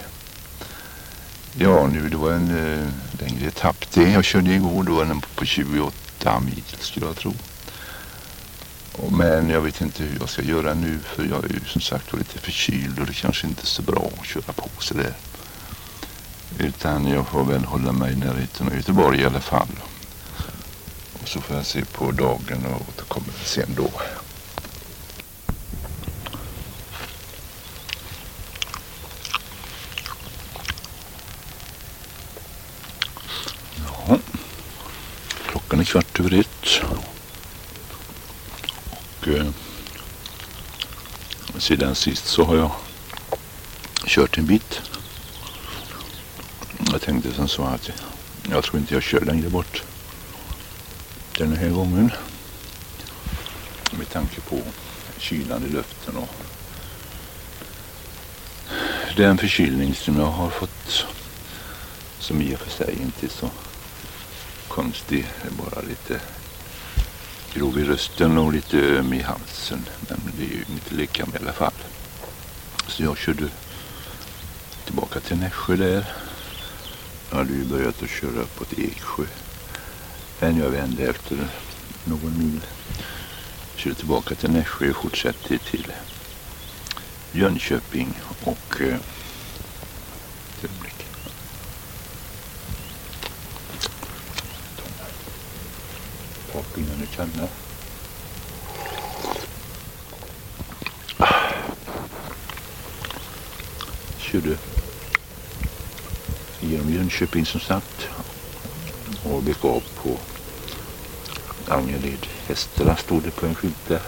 Ja, 1.61 1.87
nu 1.87 2.09
det 2.09 2.17
var 2.17 2.31
en 2.31 2.49
eh, 2.57 2.87
längre 3.19 3.47
etapp 3.47 3.91
det. 3.93 4.11
Jag 4.11 4.23
körde 4.23 4.53
igår, 4.53 4.83
då 4.83 4.95
var 4.95 5.05
den 5.05 5.21
på 5.35 5.45
28 5.45 6.39
mil 6.39 6.63
skulle 6.79 7.05
jag 7.05 7.15
tro. 7.15 7.33
Men 9.09 9.49
jag 9.49 9.61
vet 9.61 9.81
inte 9.81 10.03
hur 10.03 10.19
jag 10.19 10.29
ska 10.29 10.41
göra 10.41 10.73
nu 10.73 10.99
för 10.99 11.23
jag 11.25 11.45
är 11.45 11.49
ju 11.49 11.59
som 11.65 11.81
sagt 11.81 12.13
lite 12.13 12.39
förkyld 12.39 12.99
och 12.99 13.05
det 13.05 13.13
kanske 13.13 13.47
inte 13.47 13.61
är 13.61 13.65
så 13.65 13.81
bra 13.81 14.09
att 14.19 14.25
köra 14.25 14.53
på 14.53 14.69
sådär. 14.79 15.13
Utan 16.59 17.07
jag 17.07 17.27
får 17.27 17.43
väl 17.43 17.65
hålla 17.65 17.91
mig 17.91 18.13
i 18.13 18.15
närheten 18.15 18.67
av 18.67 18.75
Göteborg 18.75 19.21
i 19.21 19.25
alla 19.25 19.39
fall. 19.41 19.67
Och 21.21 21.27
så 21.27 21.41
får 21.41 21.55
jag 21.55 21.65
se 21.65 21.85
på 21.85 22.11
dagen 22.11 22.65
och 22.65 22.81
återkommer 22.89 23.33
sen 23.43 23.73
då. 23.77 23.91
Ja, 34.07 34.17
klockan 35.47 35.79
är 35.79 35.83
kvart 35.83 36.19
över 36.19 36.39
ett. 36.39 36.81
Och 38.91 39.27
eh, 39.27 39.47
sedan 41.59 41.95
sist 41.95 42.25
så 42.25 42.43
har 42.43 42.55
jag 42.55 42.71
kört 44.05 44.37
en 44.37 44.45
bit. 44.45 44.81
Jag 46.91 47.01
tänkte 47.01 47.33
som 47.33 47.47
så 47.47 47.63
att 47.63 47.89
jag 48.51 48.63
tror 48.63 48.79
inte 48.79 48.93
jag 48.93 49.03
kör 49.03 49.21
längre 49.21 49.49
bort 49.49 49.83
den 51.37 51.57
här 51.57 51.69
gången. 51.69 52.11
Med 53.91 54.09
tanke 54.09 54.41
på 54.41 54.61
kylan 55.17 55.65
i 55.65 55.69
luften 55.69 56.17
och 56.17 56.29
den 59.17 59.37
förkylning 59.37 59.95
som 59.95 60.17
jag 60.19 60.25
har 60.25 60.49
fått 60.49 61.05
som 62.19 62.41
i 62.41 62.55
och 62.55 62.59
för 62.59 62.69
sig 62.69 62.97
inte 63.01 63.25
är 63.25 63.29
så 63.29 63.49
konstig. 64.67 65.27
Det 65.41 65.47
är 65.47 65.51
bara 65.51 65.81
lite 65.81 66.21
grov 67.53 67.79
i 67.79 67.83
rösten 67.83 68.37
och 68.37 68.53
lite 68.53 68.77
öm 68.77 69.13
i 69.13 69.21
halsen. 69.21 69.85
Men 70.09 70.19
det 70.37 70.43
är 70.43 70.49
ju 70.49 70.65
inte 70.69 70.95
lika 70.95 71.25
med 71.25 71.41
i 71.41 71.43
alla 71.43 71.53
fall. 71.53 71.73
Så 72.87 73.03
jag 73.03 73.17
körde 73.17 73.49
tillbaka 74.85 75.19
till 75.19 75.37
Nässjö 75.37 75.75
där. 75.75 76.05
Jag 77.29 77.37
hade 77.37 77.53
ju 77.53 77.65
börjat 77.65 78.03
att 78.03 78.09
köra 78.09 78.41
uppåt 78.41 78.73
Eksjö. 78.73 79.23
Men 80.39 80.57
jag 80.57 80.69
vände 80.69 81.03
efter 81.03 81.37
någon 82.05 82.37
mil. 82.37 82.59
Körde 83.75 83.95
tillbaka 83.95 84.35
till 84.35 84.51
Nässjö 84.51 84.89
och 84.89 84.95
fortsatte 84.95 85.57
till 85.57 85.91
Jönköping 87.31 88.13
och 88.43 88.81
eh, 88.81 88.97
ögonblick. 90.63 91.05
Och 96.53 96.68
innan 96.79 96.99
du 96.99 97.07
känner. 97.15 97.47
Körde 104.17 104.57
genom 106.59 106.93
Jönköping 106.93 107.45
som 107.45 107.59
sagt 107.59 108.07
och 109.23 109.43
gick 109.43 109.65
av 109.65 109.83
på 109.95 110.17
Angered 111.67 112.27
Hästra 112.47 112.95
stod 112.95 113.23
det 113.23 113.31
på 113.31 113.45
en 113.45 113.55
skylt 113.55 113.87
där. 113.87 114.01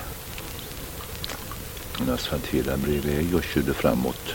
En 1.99 2.09
asfalterad 2.09 2.79
bredvid 2.79 3.35
och 3.35 3.43
körde 3.43 3.73
framåt 3.73 4.33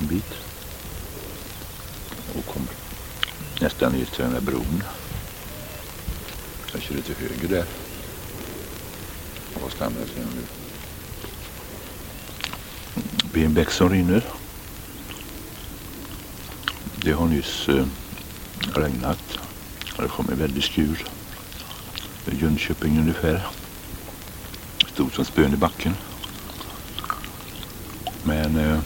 en 0.00 0.06
bit. 0.06 0.34
Och 2.38 2.46
kom 2.46 2.68
nästan 3.60 3.92
ner 3.92 4.04
till 4.04 4.24
den 4.24 4.32
här 4.32 4.40
bron. 4.40 4.82
Jag 6.72 6.82
körde 6.82 7.02
till 7.02 7.14
höger 7.14 7.48
där. 7.48 7.64
Var 9.62 9.70
stannar 9.70 10.00
jag 10.00 10.26
nu? 10.34 10.42
Vid 13.32 13.44
en 13.44 13.54
bäck 13.54 13.70
som 13.70 13.90
rinner. 13.90 14.24
Det 16.94 17.12
har 17.12 17.26
nyss 17.26 17.68
eh, 17.68 17.86
regnat. 18.74 19.38
Det 19.96 20.08
kommer 20.08 20.34
väldigt 20.34 20.64
skur. 20.64 21.06
Jönköping 22.30 22.98
ungefär. 22.98 23.46
Stod 24.92 25.14
som 25.14 25.24
spön 25.24 25.54
i 25.54 25.56
backen. 25.56 25.94
Men 28.22 28.56
eh, 28.56 28.78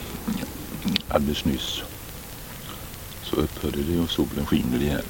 alldeles 1.08 1.44
nyss 1.44 1.82
så 3.22 3.36
upphörde 3.36 3.82
det 3.82 3.98
och 3.98 4.10
solen 4.10 4.46
skiner 4.46 4.82
igen. 4.82 5.02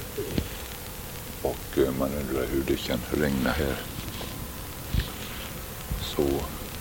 Och 1.77 1.95
man 1.99 2.11
undrar 2.13 2.45
hur 2.45 2.63
det 2.67 2.75
kan 2.75 2.99
regna 3.11 3.51
här 3.51 3.75
så 6.01 6.27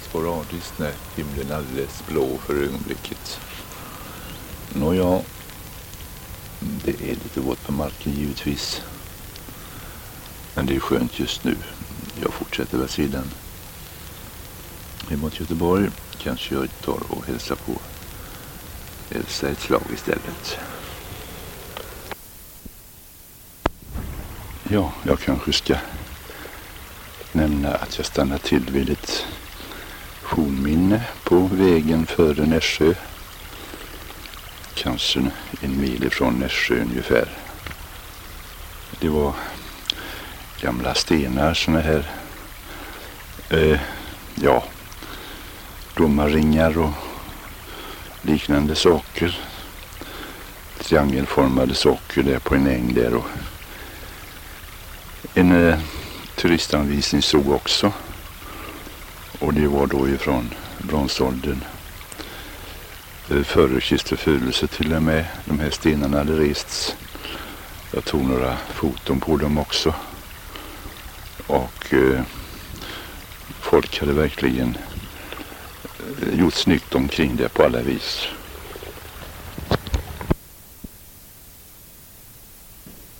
sporadiskt 0.08 0.78
när 0.78 0.92
himlen 1.16 1.50
är 1.50 1.54
alldeles 1.54 2.06
blå 2.06 2.38
för 2.38 2.54
ögonblicket. 2.54 3.40
Nåja, 4.74 5.22
det 6.60 7.10
är 7.10 7.14
lite 7.14 7.40
vått 7.40 7.66
på 7.66 7.72
marken 7.72 8.12
givetvis. 8.12 8.82
Men 10.54 10.66
det 10.66 10.76
är 10.76 10.80
skönt 10.80 11.18
just 11.18 11.44
nu. 11.44 11.56
Jag 12.22 12.32
fortsätter 12.32 12.78
väl 12.78 12.88
sedan 12.88 13.30
mot 15.16 15.40
Göteborg. 15.40 15.90
Kanske 16.18 16.54
jag 16.54 16.68
tar 16.84 17.00
och 17.08 17.26
hälsar 17.26 17.56
på 17.56 17.80
Elsa 19.10 19.48
ett 19.48 19.60
slag 19.60 19.82
istället. 19.94 20.58
Ja, 24.72 24.92
jag 25.02 25.20
kanske 25.20 25.52
ska 25.52 25.76
nämna 27.32 27.74
att 27.74 27.96
jag 27.96 28.06
stannar 28.06 28.38
till 28.38 28.70
vid 28.70 28.90
ett 28.90 29.26
fornminne 30.22 31.02
på 31.24 31.38
vägen 31.52 32.06
före 32.06 32.46
Nässjö. 32.46 32.94
Kanske 34.74 35.20
en 35.60 35.80
mil 35.80 36.04
ifrån 36.04 36.34
Nässjö 36.34 36.82
ungefär. 36.82 37.28
Det 39.00 39.08
var 39.08 39.32
gamla 40.60 40.94
stenar, 40.94 41.54
såna 41.54 41.80
här, 41.80 42.10
eh, 43.50 43.80
ja, 44.34 44.64
domarringar 45.94 46.78
och 46.78 46.92
liknande 48.22 48.74
saker. 48.74 49.40
Triangelformade 50.78 51.74
saker 51.74 52.22
där 52.22 52.38
på 52.38 52.54
en 52.54 52.66
äng 52.66 52.94
där 52.94 53.14
och 53.14 53.26
en 55.34 55.68
eh, 55.68 55.78
turistanvisning 56.36 57.22
stod 57.22 57.50
också. 57.52 57.92
Och 59.38 59.54
det 59.54 59.66
var 59.66 59.86
då 59.86 60.08
ifrån 60.08 60.54
bronsåldern. 60.78 61.64
Eh, 63.30 63.42
före 63.42 63.80
Kristi 63.80 64.16
födelse 64.16 64.66
till 64.66 64.94
och 64.94 65.02
med. 65.02 65.24
De 65.44 65.58
här 65.58 65.70
stenarna 65.70 66.18
hade 66.18 66.32
rests. 66.32 66.96
Jag 67.92 68.04
tog 68.04 68.24
några 68.24 68.56
foton 68.56 69.20
på 69.20 69.36
dem 69.36 69.58
också. 69.58 69.94
Och 71.46 71.94
eh, 71.94 72.22
folk 73.60 74.00
hade 74.00 74.12
verkligen 74.12 74.76
eh, 76.22 76.38
gjort 76.38 76.54
snyggt 76.54 76.94
omkring 76.94 77.36
det 77.36 77.48
på 77.48 77.64
alla 77.64 77.82
vis. 77.82 78.28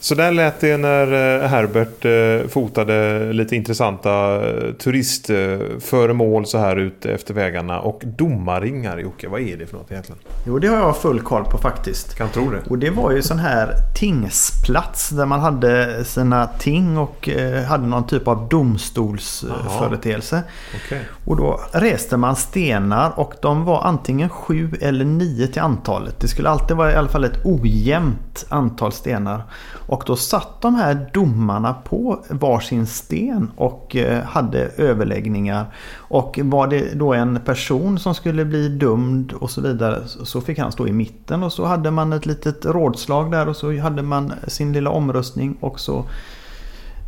Så 0.02 0.14
där 0.14 0.32
lät 0.32 0.60
det 0.60 0.76
när 0.76 1.42
eh, 1.42 1.48
Herbert 1.48 2.04
eh, 2.04 2.48
fotade 2.48 3.32
lite 3.32 3.56
intressanta 3.56 4.34
eh, 4.48 4.72
turistföremål 4.72 6.46
så 6.46 6.58
här 6.58 6.76
ute 6.76 7.12
efter 7.12 7.34
vägarna. 7.34 7.80
Och 7.80 8.02
domarringar, 8.04 8.98
Jocke, 8.98 9.28
vad 9.28 9.40
är 9.40 9.56
det 9.56 9.66
för 9.66 9.76
något 9.76 9.90
egentligen? 9.90 10.20
Jo, 10.46 10.58
det 10.58 10.68
har 10.68 10.76
jag 10.76 10.96
full 10.96 11.20
koll 11.20 11.44
på 11.44 11.58
faktiskt. 11.58 12.14
Kan 12.14 12.28
tro 12.28 12.50
det. 12.50 12.60
Och 12.68 12.78
det 12.78 12.90
var 12.90 13.10
ju 13.10 13.22
sån 13.22 13.38
här 13.38 13.74
tingsplats 13.94 15.08
där 15.08 15.26
man 15.26 15.40
hade 15.40 16.04
sina 16.04 16.46
ting 16.46 16.98
och 16.98 17.28
hade 17.68 17.86
någon 17.86 18.06
typ 18.06 18.28
av 18.28 18.48
domstolsföreteelse. 18.48 20.42
Okej. 20.84 21.02
Och 21.24 21.36
då 21.36 21.60
reste 21.72 22.16
man 22.16 22.36
stenar 22.36 23.12
och 23.16 23.34
de 23.42 23.64
var 23.64 23.82
antingen 23.82 24.28
sju 24.28 24.70
eller 24.80 25.04
nio 25.04 25.46
till 25.46 25.62
antalet. 25.62 26.20
Det 26.20 26.28
skulle 26.28 26.48
alltid 26.48 26.76
vara 26.76 26.92
i 26.92 26.94
alla 26.94 27.08
fall 27.08 27.24
ett 27.24 27.44
ojämnt 27.44 28.46
antal 28.48 28.92
stenar. 28.92 29.42
Och 29.90 30.02
då 30.06 30.16
satt 30.16 30.60
de 30.60 30.74
här 30.74 31.10
domarna 31.12 31.72
på 31.72 32.24
varsin 32.28 32.86
sten 32.86 33.50
och 33.56 33.96
eh, 33.96 34.22
hade 34.22 34.58
överläggningar. 34.58 35.66
Och 35.96 36.38
var 36.42 36.66
det 36.66 36.94
då 36.94 37.14
en 37.14 37.40
person 37.44 37.98
som 37.98 38.14
skulle 38.14 38.44
bli 38.44 38.68
dömd 38.68 39.32
och 39.32 39.50
så 39.50 39.60
vidare 39.60 40.02
så 40.06 40.40
fick 40.40 40.58
han 40.58 40.72
stå 40.72 40.86
i 40.86 40.92
mitten 40.92 41.42
och 41.42 41.52
så 41.52 41.64
hade 41.64 41.90
man 41.90 42.12
ett 42.12 42.26
litet 42.26 42.64
rådslag 42.64 43.30
där 43.30 43.48
och 43.48 43.56
så 43.56 43.78
hade 43.78 44.02
man 44.02 44.32
sin 44.46 44.72
lilla 44.72 44.90
omröstning 44.90 45.56
och 45.60 45.80
så 45.80 46.04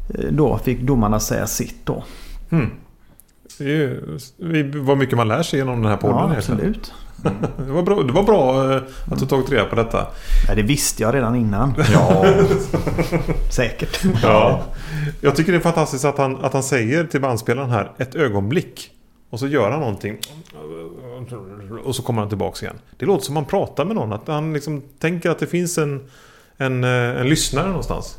eh, 0.09 0.31
då 0.31 0.59
fick 0.59 0.81
domarna 0.81 1.21
säga 1.21 1.47
sitt 1.47 1.87
då. 1.87 2.05
Mm. 2.51 2.71
Det 3.59 3.65
är 3.65 3.69
ju 3.69 4.19
det 4.63 4.79
var 4.79 4.97
mycket 4.97 5.17
man 5.17 5.29
lär 5.29 5.43
sig 5.43 5.59
genom 5.59 5.83
den 5.83 5.91
här 5.91 5.97
podden. 5.97 6.31
Ja, 6.31 6.37
absolut. 6.37 6.93
Det 7.67 7.73
var 7.73 7.83
bra, 7.83 8.03
det 8.03 8.13
var 8.13 8.23
bra 8.23 8.73
eh, 8.75 8.83
att 9.11 9.19
du 9.19 9.27
tagit 9.27 9.51
reda 9.51 9.65
på 9.65 9.77
detta. 9.77 10.07
Ja, 10.49 10.55
det 10.55 10.63
visste 10.63 11.03
jag 11.03 11.15
redan 11.15 11.35
innan. 11.37 11.75
Ja, 11.93 12.25
Säkert. 13.51 14.01
Ja. 14.23 14.63
Jag 15.21 15.37
tycker 15.37 15.53
det 15.53 15.59
är 15.59 15.63
fantastiskt 15.63 16.05
att 16.05 16.19
han, 16.19 16.45
att 16.45 16.53
han 16.53 16.63
säger 16.63 17.05
till 17.05 17.21
bandspelaren 17.21 17.71
här 17.71 17.91
ett 17.99 18.15
ögonblick. 18.15 18.91
Och 19.31 19.39
så 19.39 19.47
gör 19.47 19.71
han 19.71 19.81
någonting. 19.81 20.19
Och 21.85 21.97
så 21.97 22.03
kommer 22.03 22.21
han 22.21 22.29
tillbaks 22.29 22.63
igen. 22.63 22.79
Det 22.97 23.07
låter 23.07 23.25
som 23.25 23.35
man 23.35 23.45
pratar 23.45 23.85
med 23.85 23.97
någon. 23.97 24.13
Att 24.13 24.29
han 24.29 24.53
liksom 24.53 24.83
tänker 24.99 25.31
att 25.31 25.39
det 25.39 25.47
finns 25.47 25.79
en, 25.79 26.09
en, 26.57 26.85
eh, 26.85 26.91
en 27.21 27.29
lyssnare 27.29 27.67
någonstans. 27.67 28.19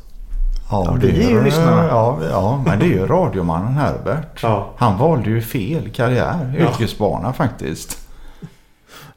Ja 0.70 0.96
vi 1.00 1.24
är 1.24 1.30
ju 1.30 1.44
lyssnarna. 1.44 1.86
Ja, 1.86 2.18
ja, 2.30 2.62
men 2.66 2.78
det 2.78 2.84
är 2.84 2.88
ju 2.88 3.06
radiomannen 3.06 3.72
Herbert. 3.74 4.42
Ja. 4.42 4.70
Han 4.76 4.98
valde 4.98 5.30
ju 5.30 5.40
fel 5.42 5.90
karriär, 5.90 6.54
Ja. 6.58 6.64
yrkesbana 6.64 7.32
faktiskt. 7.32 7.98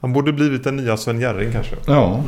Han 0.02 0.14
borde 0.14 0.34
blivit 0.34 0.64
den 0.64 0.76
nya 0.76 0.98
Sven 0.98 1.20
Jerring 1.20 1.52
kanske. 1.52 1.76
Ja, 1.88 2.20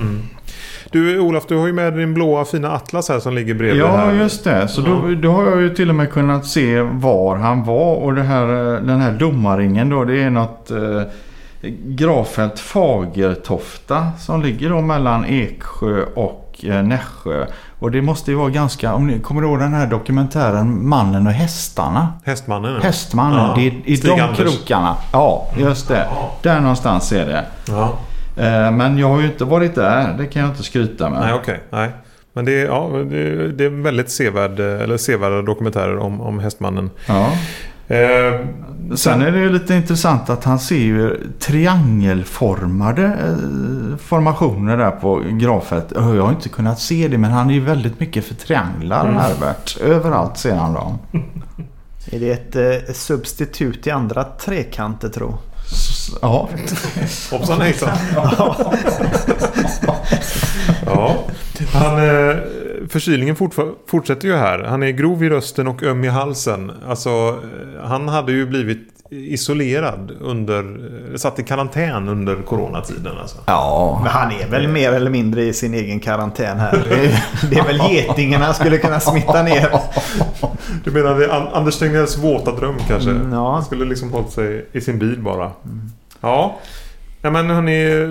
Du 0.92 1.20
Olof, 1.20 1.46
du 1.48 1.58
har 1.58 1.68
ju 1.68 1.74
med 1.74 1.94
din 1.94 2.14
blåa 2.14 2.46
fina 2.46 2.72
atlas 2.72 3.10
här 3.10 3.20
som 3.20 3.34
ligger 3.36 3.54
bredvid 3.54 3.82
ja 3.82 3.88
här. 3.98 4.14
just 4.14 4.44
det. 4.44 4.68
Så 4.68 4.82
då, 4.82 5.02
då 5.22 5.32
har 5.32 5.46
jag 5.46 5.62
ju 5.62 5.76
till 5.76 5.90
och 5.90 5.96
med 5.96 6.12
kunnat 6.12 6.46
se 6.46 6.82
var 6.82 7.36
han 7.36 7.64
var. 7.64 7.96
Och 7.96 8.16
det 8.16 8.24
här, 8.24 8.76
eh, 8.76 8.82
den 8.82 9.02
här 9.02 9.12
domarringen 9.12 9.90
då, 9.90 10.04
det 10.04 10.22
är 10.24 10.30
något 10.30 10.72
eh, 10.72 11.02
Grafält 11.86 12.60
Fagertofta 12.60 14.08
som 14.20 14.42
ligger 14.42 14.70
då 14.70 14.82
mellan 14.82 15.26
Eksjö 15.26 16.04
och 16.16 16.60
eh, 16.64 16.84
Nässjö. 16.84 17.46
Och 17.80 17.92
det 17.92 18.02
måste 18.02 18.32
ju 18.32 18.38
vara 18.38 18.50
ganska, 18.50 18.94
om 18.94 19.08
ni 19.08 19.20
kommer 19.20 19.42
ihåg 19.42 19.60
den 19.60 19.74
här 19.74 19.88
dokumentären 19.88 20.88
Mannen 20.88 21.28
och 21.28 21.34
hästarna? 21.34 22.14
Hästmannen. 22.26 22.74
ja. 22.74 22.80
Hästmannen, 22.80 23.40
Ja, 23.40 23.54
det 23.56 23.68
är 23.68 23.74
i 23.86 23.98
Stig 23.98 24.10
de 24.12 24.22
Anders. 24.22 24.38
krokarna. 24.38 24.96
Ja, 25.14 25.48
just 25.58 25.88
det. 25.88 26.08
Där 26.42 26.60
någonstans 26.60 27.12
är 27.12 27.26
det. 27.26 27.46
Ja. 27.68 27.94
Eh, 28.38 28.72
Men 28.72 28.98
jag 28.98 29.10
har 29.10 29.20
ju 29.20 29.26
inte 29.26 29.46
varit 29.46 29.76
där, 29.76 30.16
det 30.18 30.26
kan 30.26 30.42
jag 30.42 30.52
inte 30.52 30.64
skryta 30.64 31.10
med. 31.10 31.20
Nej, 31.20 31.34
okej. 31.34 31.64
Nej. 31.70 31.90
Men 32.34 32.46
det 32.46 32.62
är, 32.62 32.66
ja, 32.66 32.90
det, 33.56 33.66
är 33.66 33.84
väldigt 33.84 34.10
sevärd, 34.12 34.60
eller 34.60 34.98
sevärda 34.98 35.42
dokumentärer 35.42 35.98
om, 35.98 36.22
om 36.22 36.40
hästmannen. 36.40 36.90
Ja. 37.08 37.32
Eh, 37.96 38.40
Sen 38.96 39.22
är 39.22 39.32
det 39.32 39.40
ju 39.40 39.50
lite 39.50 39.74
intressant 39.76 40.30
att 40.30 40.44
han 40.44 40.60
ser 40.60 40.76
ju 40.78 41.18
triangelformade 41.40 43.04
eh, 43.04 43.34
formationer 43.98 44.78
där 44.78 44.92
på 44.92 45.24
gravfältet. 45.30 45.92
Jag 45.96 46.22
har 46.24 46.30
inte 46.30 46.50
kunnat 46.50 46.80
se 46.80 47.08
det 47.08 47.18
men 47.18 47.32
han 47.32 47.50
är 47.50 47.54
ju 47.54 47.60
väldigt 47.60 48.00
mycket 48.00 48.26
för 48.26 48.36
trianglar 48.36 49.06
Mm. 49.06 49.16
Herbert. 49.16 49.78
Överallt 49.82 50.38
ser 50.38 50.56
han 50.56 50.74
dem. 50.74 50.98
Är 52.12 52.20
det 52.20 52.32
ett 52.32 52.56
eh, 52.56 52.94
substitut 52.94 53.88
i 53.88 53.92
andra 53.92 54.24
trekanter 54.24 55.10
tro? 55.10 55.38
Ja, 56.22 56.50
Hoppsan 57.32 57.62
hejsan. 57.62 57.90
ja. 60.86 61.18
Han, 61.74 61.98
eh, 61.98 62.36
förkylningen 62.90 63.36
fortsätter 63.88 64.28
ju 64.28 64.36
här. 64.36 64.60
Han 64.60 64.84
är 64.84 64.90
grov 64.90 65.24
i 65.24 65.30
rösten 65.30 65.68
och 65.68 65.84
öm 65.84 66.04
i 66.04 66.08
halsen. 66.08 66.72
Alltså, 66.88 67.10
eh, 67.10 67.88
han 67.88 68.08
hade 68.08 68.32
ju 68.32 68.46
blivit 68.46 68.88
isolerad 69.10 70.12
under, 70.22 70.78
satt 71.18 71.40
i 71.40 71.44
karantän 71.44 72.08
under 72.10 72.36
coronatiden. 72.36 73.18
Alltså. 73.22 73.38
ja. 73.46 74.00
Men 74.04 74.12
han 74.12 74.32
är 74.32 74.48
väl 74.48 74.68
mer 74.68 74.92
eller 74.94 75.12
mindre 75.12 75.44
i 75.44 75.54
sin 75.54 75.74
egen 75.74 76.00
karantän 76.00 76.60
här. 76.60 76.86
Det 76.90 76.96
är, 77.06 77.24
det 77.50 77.56
är 77.60 77.64
väl 77.66 77.80
getingen 77.94 78.42
han 78.42 78.54
skulle 78.54 78.78
kunna 78.78 79.00
smitta 79.00 79.44
ner. 79.44 79.70
Du 80.84 80.92
menar 80.92 81.20
det 81.20 81.26
är 81.26 81.30
An- 81.30 81.48
Anders 81.54 81.78
Tegnells 81.80 82.18
våta 82.18 82.52
dröm 82.52 82.76
kanske? 82.88 83.10
Mm, 83.10 83.34
ja. 83.34 83.54
Han 83.54 83.64
skulle 83.64 83.86
liksom 83.86 84.12
hållit 84.12 84.32
sig 84.32 84.66
i 84.72 84.82
sin 84.82 85.00
bil 85.00 85.20
bara. 85.20 85.52
Ja. 86.22 86.58
Ja 87.22 87.30
men 87.32 87.50
hörni, 87.50 88.08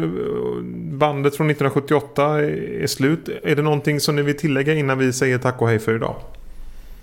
bandet 0.98 1.36
från 1.36 1.50
1978 1.50 2.40
är 2.82 2.86
slut. 2.86 3.28
Är 3.44 3.56
det 3.56 3.62
någonting 3.62 4.00
som 4.00 4.16
ni 4.16 4.22
vill 4.22 4.36
tillägga 4.36 4.74
innan 4.74 4.98
vi 4.98 5.12
säger 5.12 5.38
tack 5.38 5.62
och 5.62 5.68
hej 5.68 5.78
för 5.78 5.94
idag? 5.94 6.14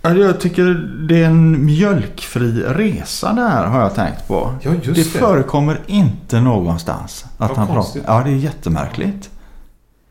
Ja, 0.10 0.14
Jag 0.14 0.40
tycker 0.40 0.64
det 1.08 1.22
är 1.22 1.26
en 1.26 1.66
mjölkfri 1.66 2.64
resa 2.64 3.34
där 3.34 3.64
har 3.66 3.80
jag 3.82 3.96
tänkt 3.96 4.28
på. 4.28 4.54
Ja, 4.62 4.72
just 4.74 4.86
det, 4.86 4.92
det. 4.94 5.04
förekommer 5.20 5.80
inte 5.88 6.40
någonstans 6.42 7.26
att 7.38 7.50
Vad 7.50 7.58
han 7.58 7.68
konstigt. 7.68 8.06
pratar. 8.06 8.18
Ja, 8.20 8.24
det 8.26 8.32
är 8.32 8.36
jättemärkligt. 8.36 9.30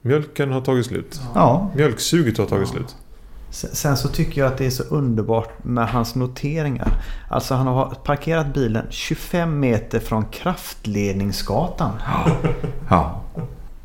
Mjölken 0.03 0.53
har 0.53 0.61
tagit 0.61 0.87
slut. 0.87 1.21
Ja, 1.35 1.71
Mjölksuget 1.75 2.39
har 2.39 2.47
tagit 2.47 2.69
slut. 2.69 2.97
Sen 3.51 3.71
sen 3.73 3.97
så 3.97 4.09
tycker 4.09 4.41
jag 4.41 4.53
att 4.53 4.59
det 4.59 4.67
är 4.67 4.71
så 4.71 4.83
underbart 4.83 5.65
med 5.65 5.89
hans 5.89 6.15
noteringar. 6.15 6.89
Alltså 7.31 7.55
han 7.55 7.67
har 7.67 7.87
parkerat 8.05 8.55
bilen 8.55 8.87
25 8.91 9.61
meter 9.61 10.01
från 10.01 10.25
kraftledningsgatan. 10.25 11.91
ja. 12.91 13.21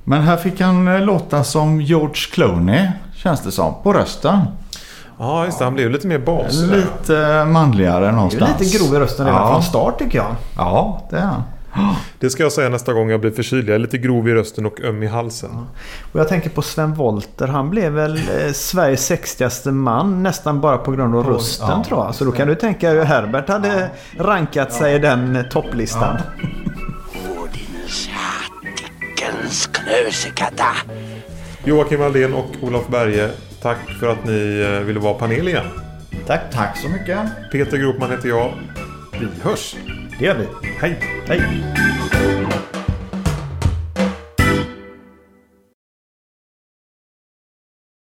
Men 0.04 0.22
här 0.22 0.38
fick 0.38 0.62
han 0.62 0.88
eh, 0.88 1.02
låta 1.02 1.44
som 1.44 1.82
George 1.82 2.22
Clooney 2.32 2.88
känns 3.16 3.42
det 3.42 3.52
som. 3.52 3.74
På 3.84 3.94
rösten. 3.94 4.40
Ja, 5.20 5.46
just 5.46 5.58
det. 5.60 5.64
Han 5.66 5.74
blev 5.74 5.90
lite 5.90 6.08
mer 6.08 6.18
bas. 6.20 6.54
Lite 6.62 7.46
manligare 7.46 8.00
Det 8.00 8.08
är 8.08 8.12
någonstans. 8.12 8.60
lite 8.60 8.78
grov 8.78 8.96
i 8.96 9.00
rösten 9.00 9.26
redan 9.26 9.42
Ja. 9.42 9.52
från 9.54 9.64
start 9.64 10.00
tycker 10.00 10.18
jag. 10.18 10.36
Ja, 10.58 11.08
det 11.10 11.16
är 11.18 11.22
han. 11.22 11.44
Det 12.20 12.30
ska 12.30 12.44
jag 12.44 12.52
säga 12.52 12.70
nästa 12.70 12.94
gång 12.94 13.10
jag 13.10 13.22
blir 13.22 13.32
förkyld. 13.32 13.70
Jag 13.70 13.76
är 13.76 13.80
lite 13.80 13.98
grov 13.98 14.30
i 14.30 14.34
rösten 14.34 14.66
och 14.66 14.82
öm 14.82 15.04
i 15.04 15.08
halsen. 15.08 15.50
Och 16.12 16.20
jag 16.20 16.28
tänker 16.28 16.50
på 16.50 16.62
Sven 16.62 16.94
Wollter. 16.94 17.48
Han 17.48 17.70
blev 17.70 17.92
väl 17.92 18.16
eh, 18.18 18.52
Sveriges 18.54 19.06
sexigaste 19.06 19.72
man 19.72 20.24
nästan 20.24 20.62
bara 20.62 20.78
på 20.78 20.92
grund 20.92 21.16
av 21.16 21.26
rösten 21.28 21.68
ja. 21.70 21.84
tror 21.88 22.06
jag. 22.06 22.16
Så 22.16 22.26
då 22.26 22.32
kan 22.32 22.48
du 22.48 22.56
tänka 22.56 22.90
hur 22.90 23.04
Herbert 23.04 23.50
hade 23.50 23.90
rankat 24.18 24.74
sig 24.74 24.96
i 24.96 25.00
den 25.00 25.36
eh, 25.36 25.44
topplistan. 25.44 26.16
Och 27.40 27.48
din 27.54 27.88
tjatickens 27.88 29.68
knösekata. 29.68 30.66
Joakim 31.64 32.02
Aldén 32.02 32.34
och 32.34 32.46
Olof 32.62 32.88
Berge, 32.88 33.30
tack 33.62 33.78
för 34.00 34.08
att 34.08 34.26
ni 34.26 34.60
eh, 34.60 34.86
ville 34.86 35.00
vara 35.00 35.14
panel 35.14 35.48
igen. 35.48 35.66
Tack. 36.28 36.42
Tack 36.52 36.78
så 36.78 36.90
mycket. 36.90 37.20
Peter 37.52 37.78
Gropman 37.78 38.12
heter 38.12 38.30
jag. 38.30 38.54
Vi 39.20 39.28
hörs! 39.42 39.76
Det 40.20 40.26
gör 40.26 40.36
vi. 40.36 40.48
Hej! 40.80 41.00
Hej. 41.28 41.64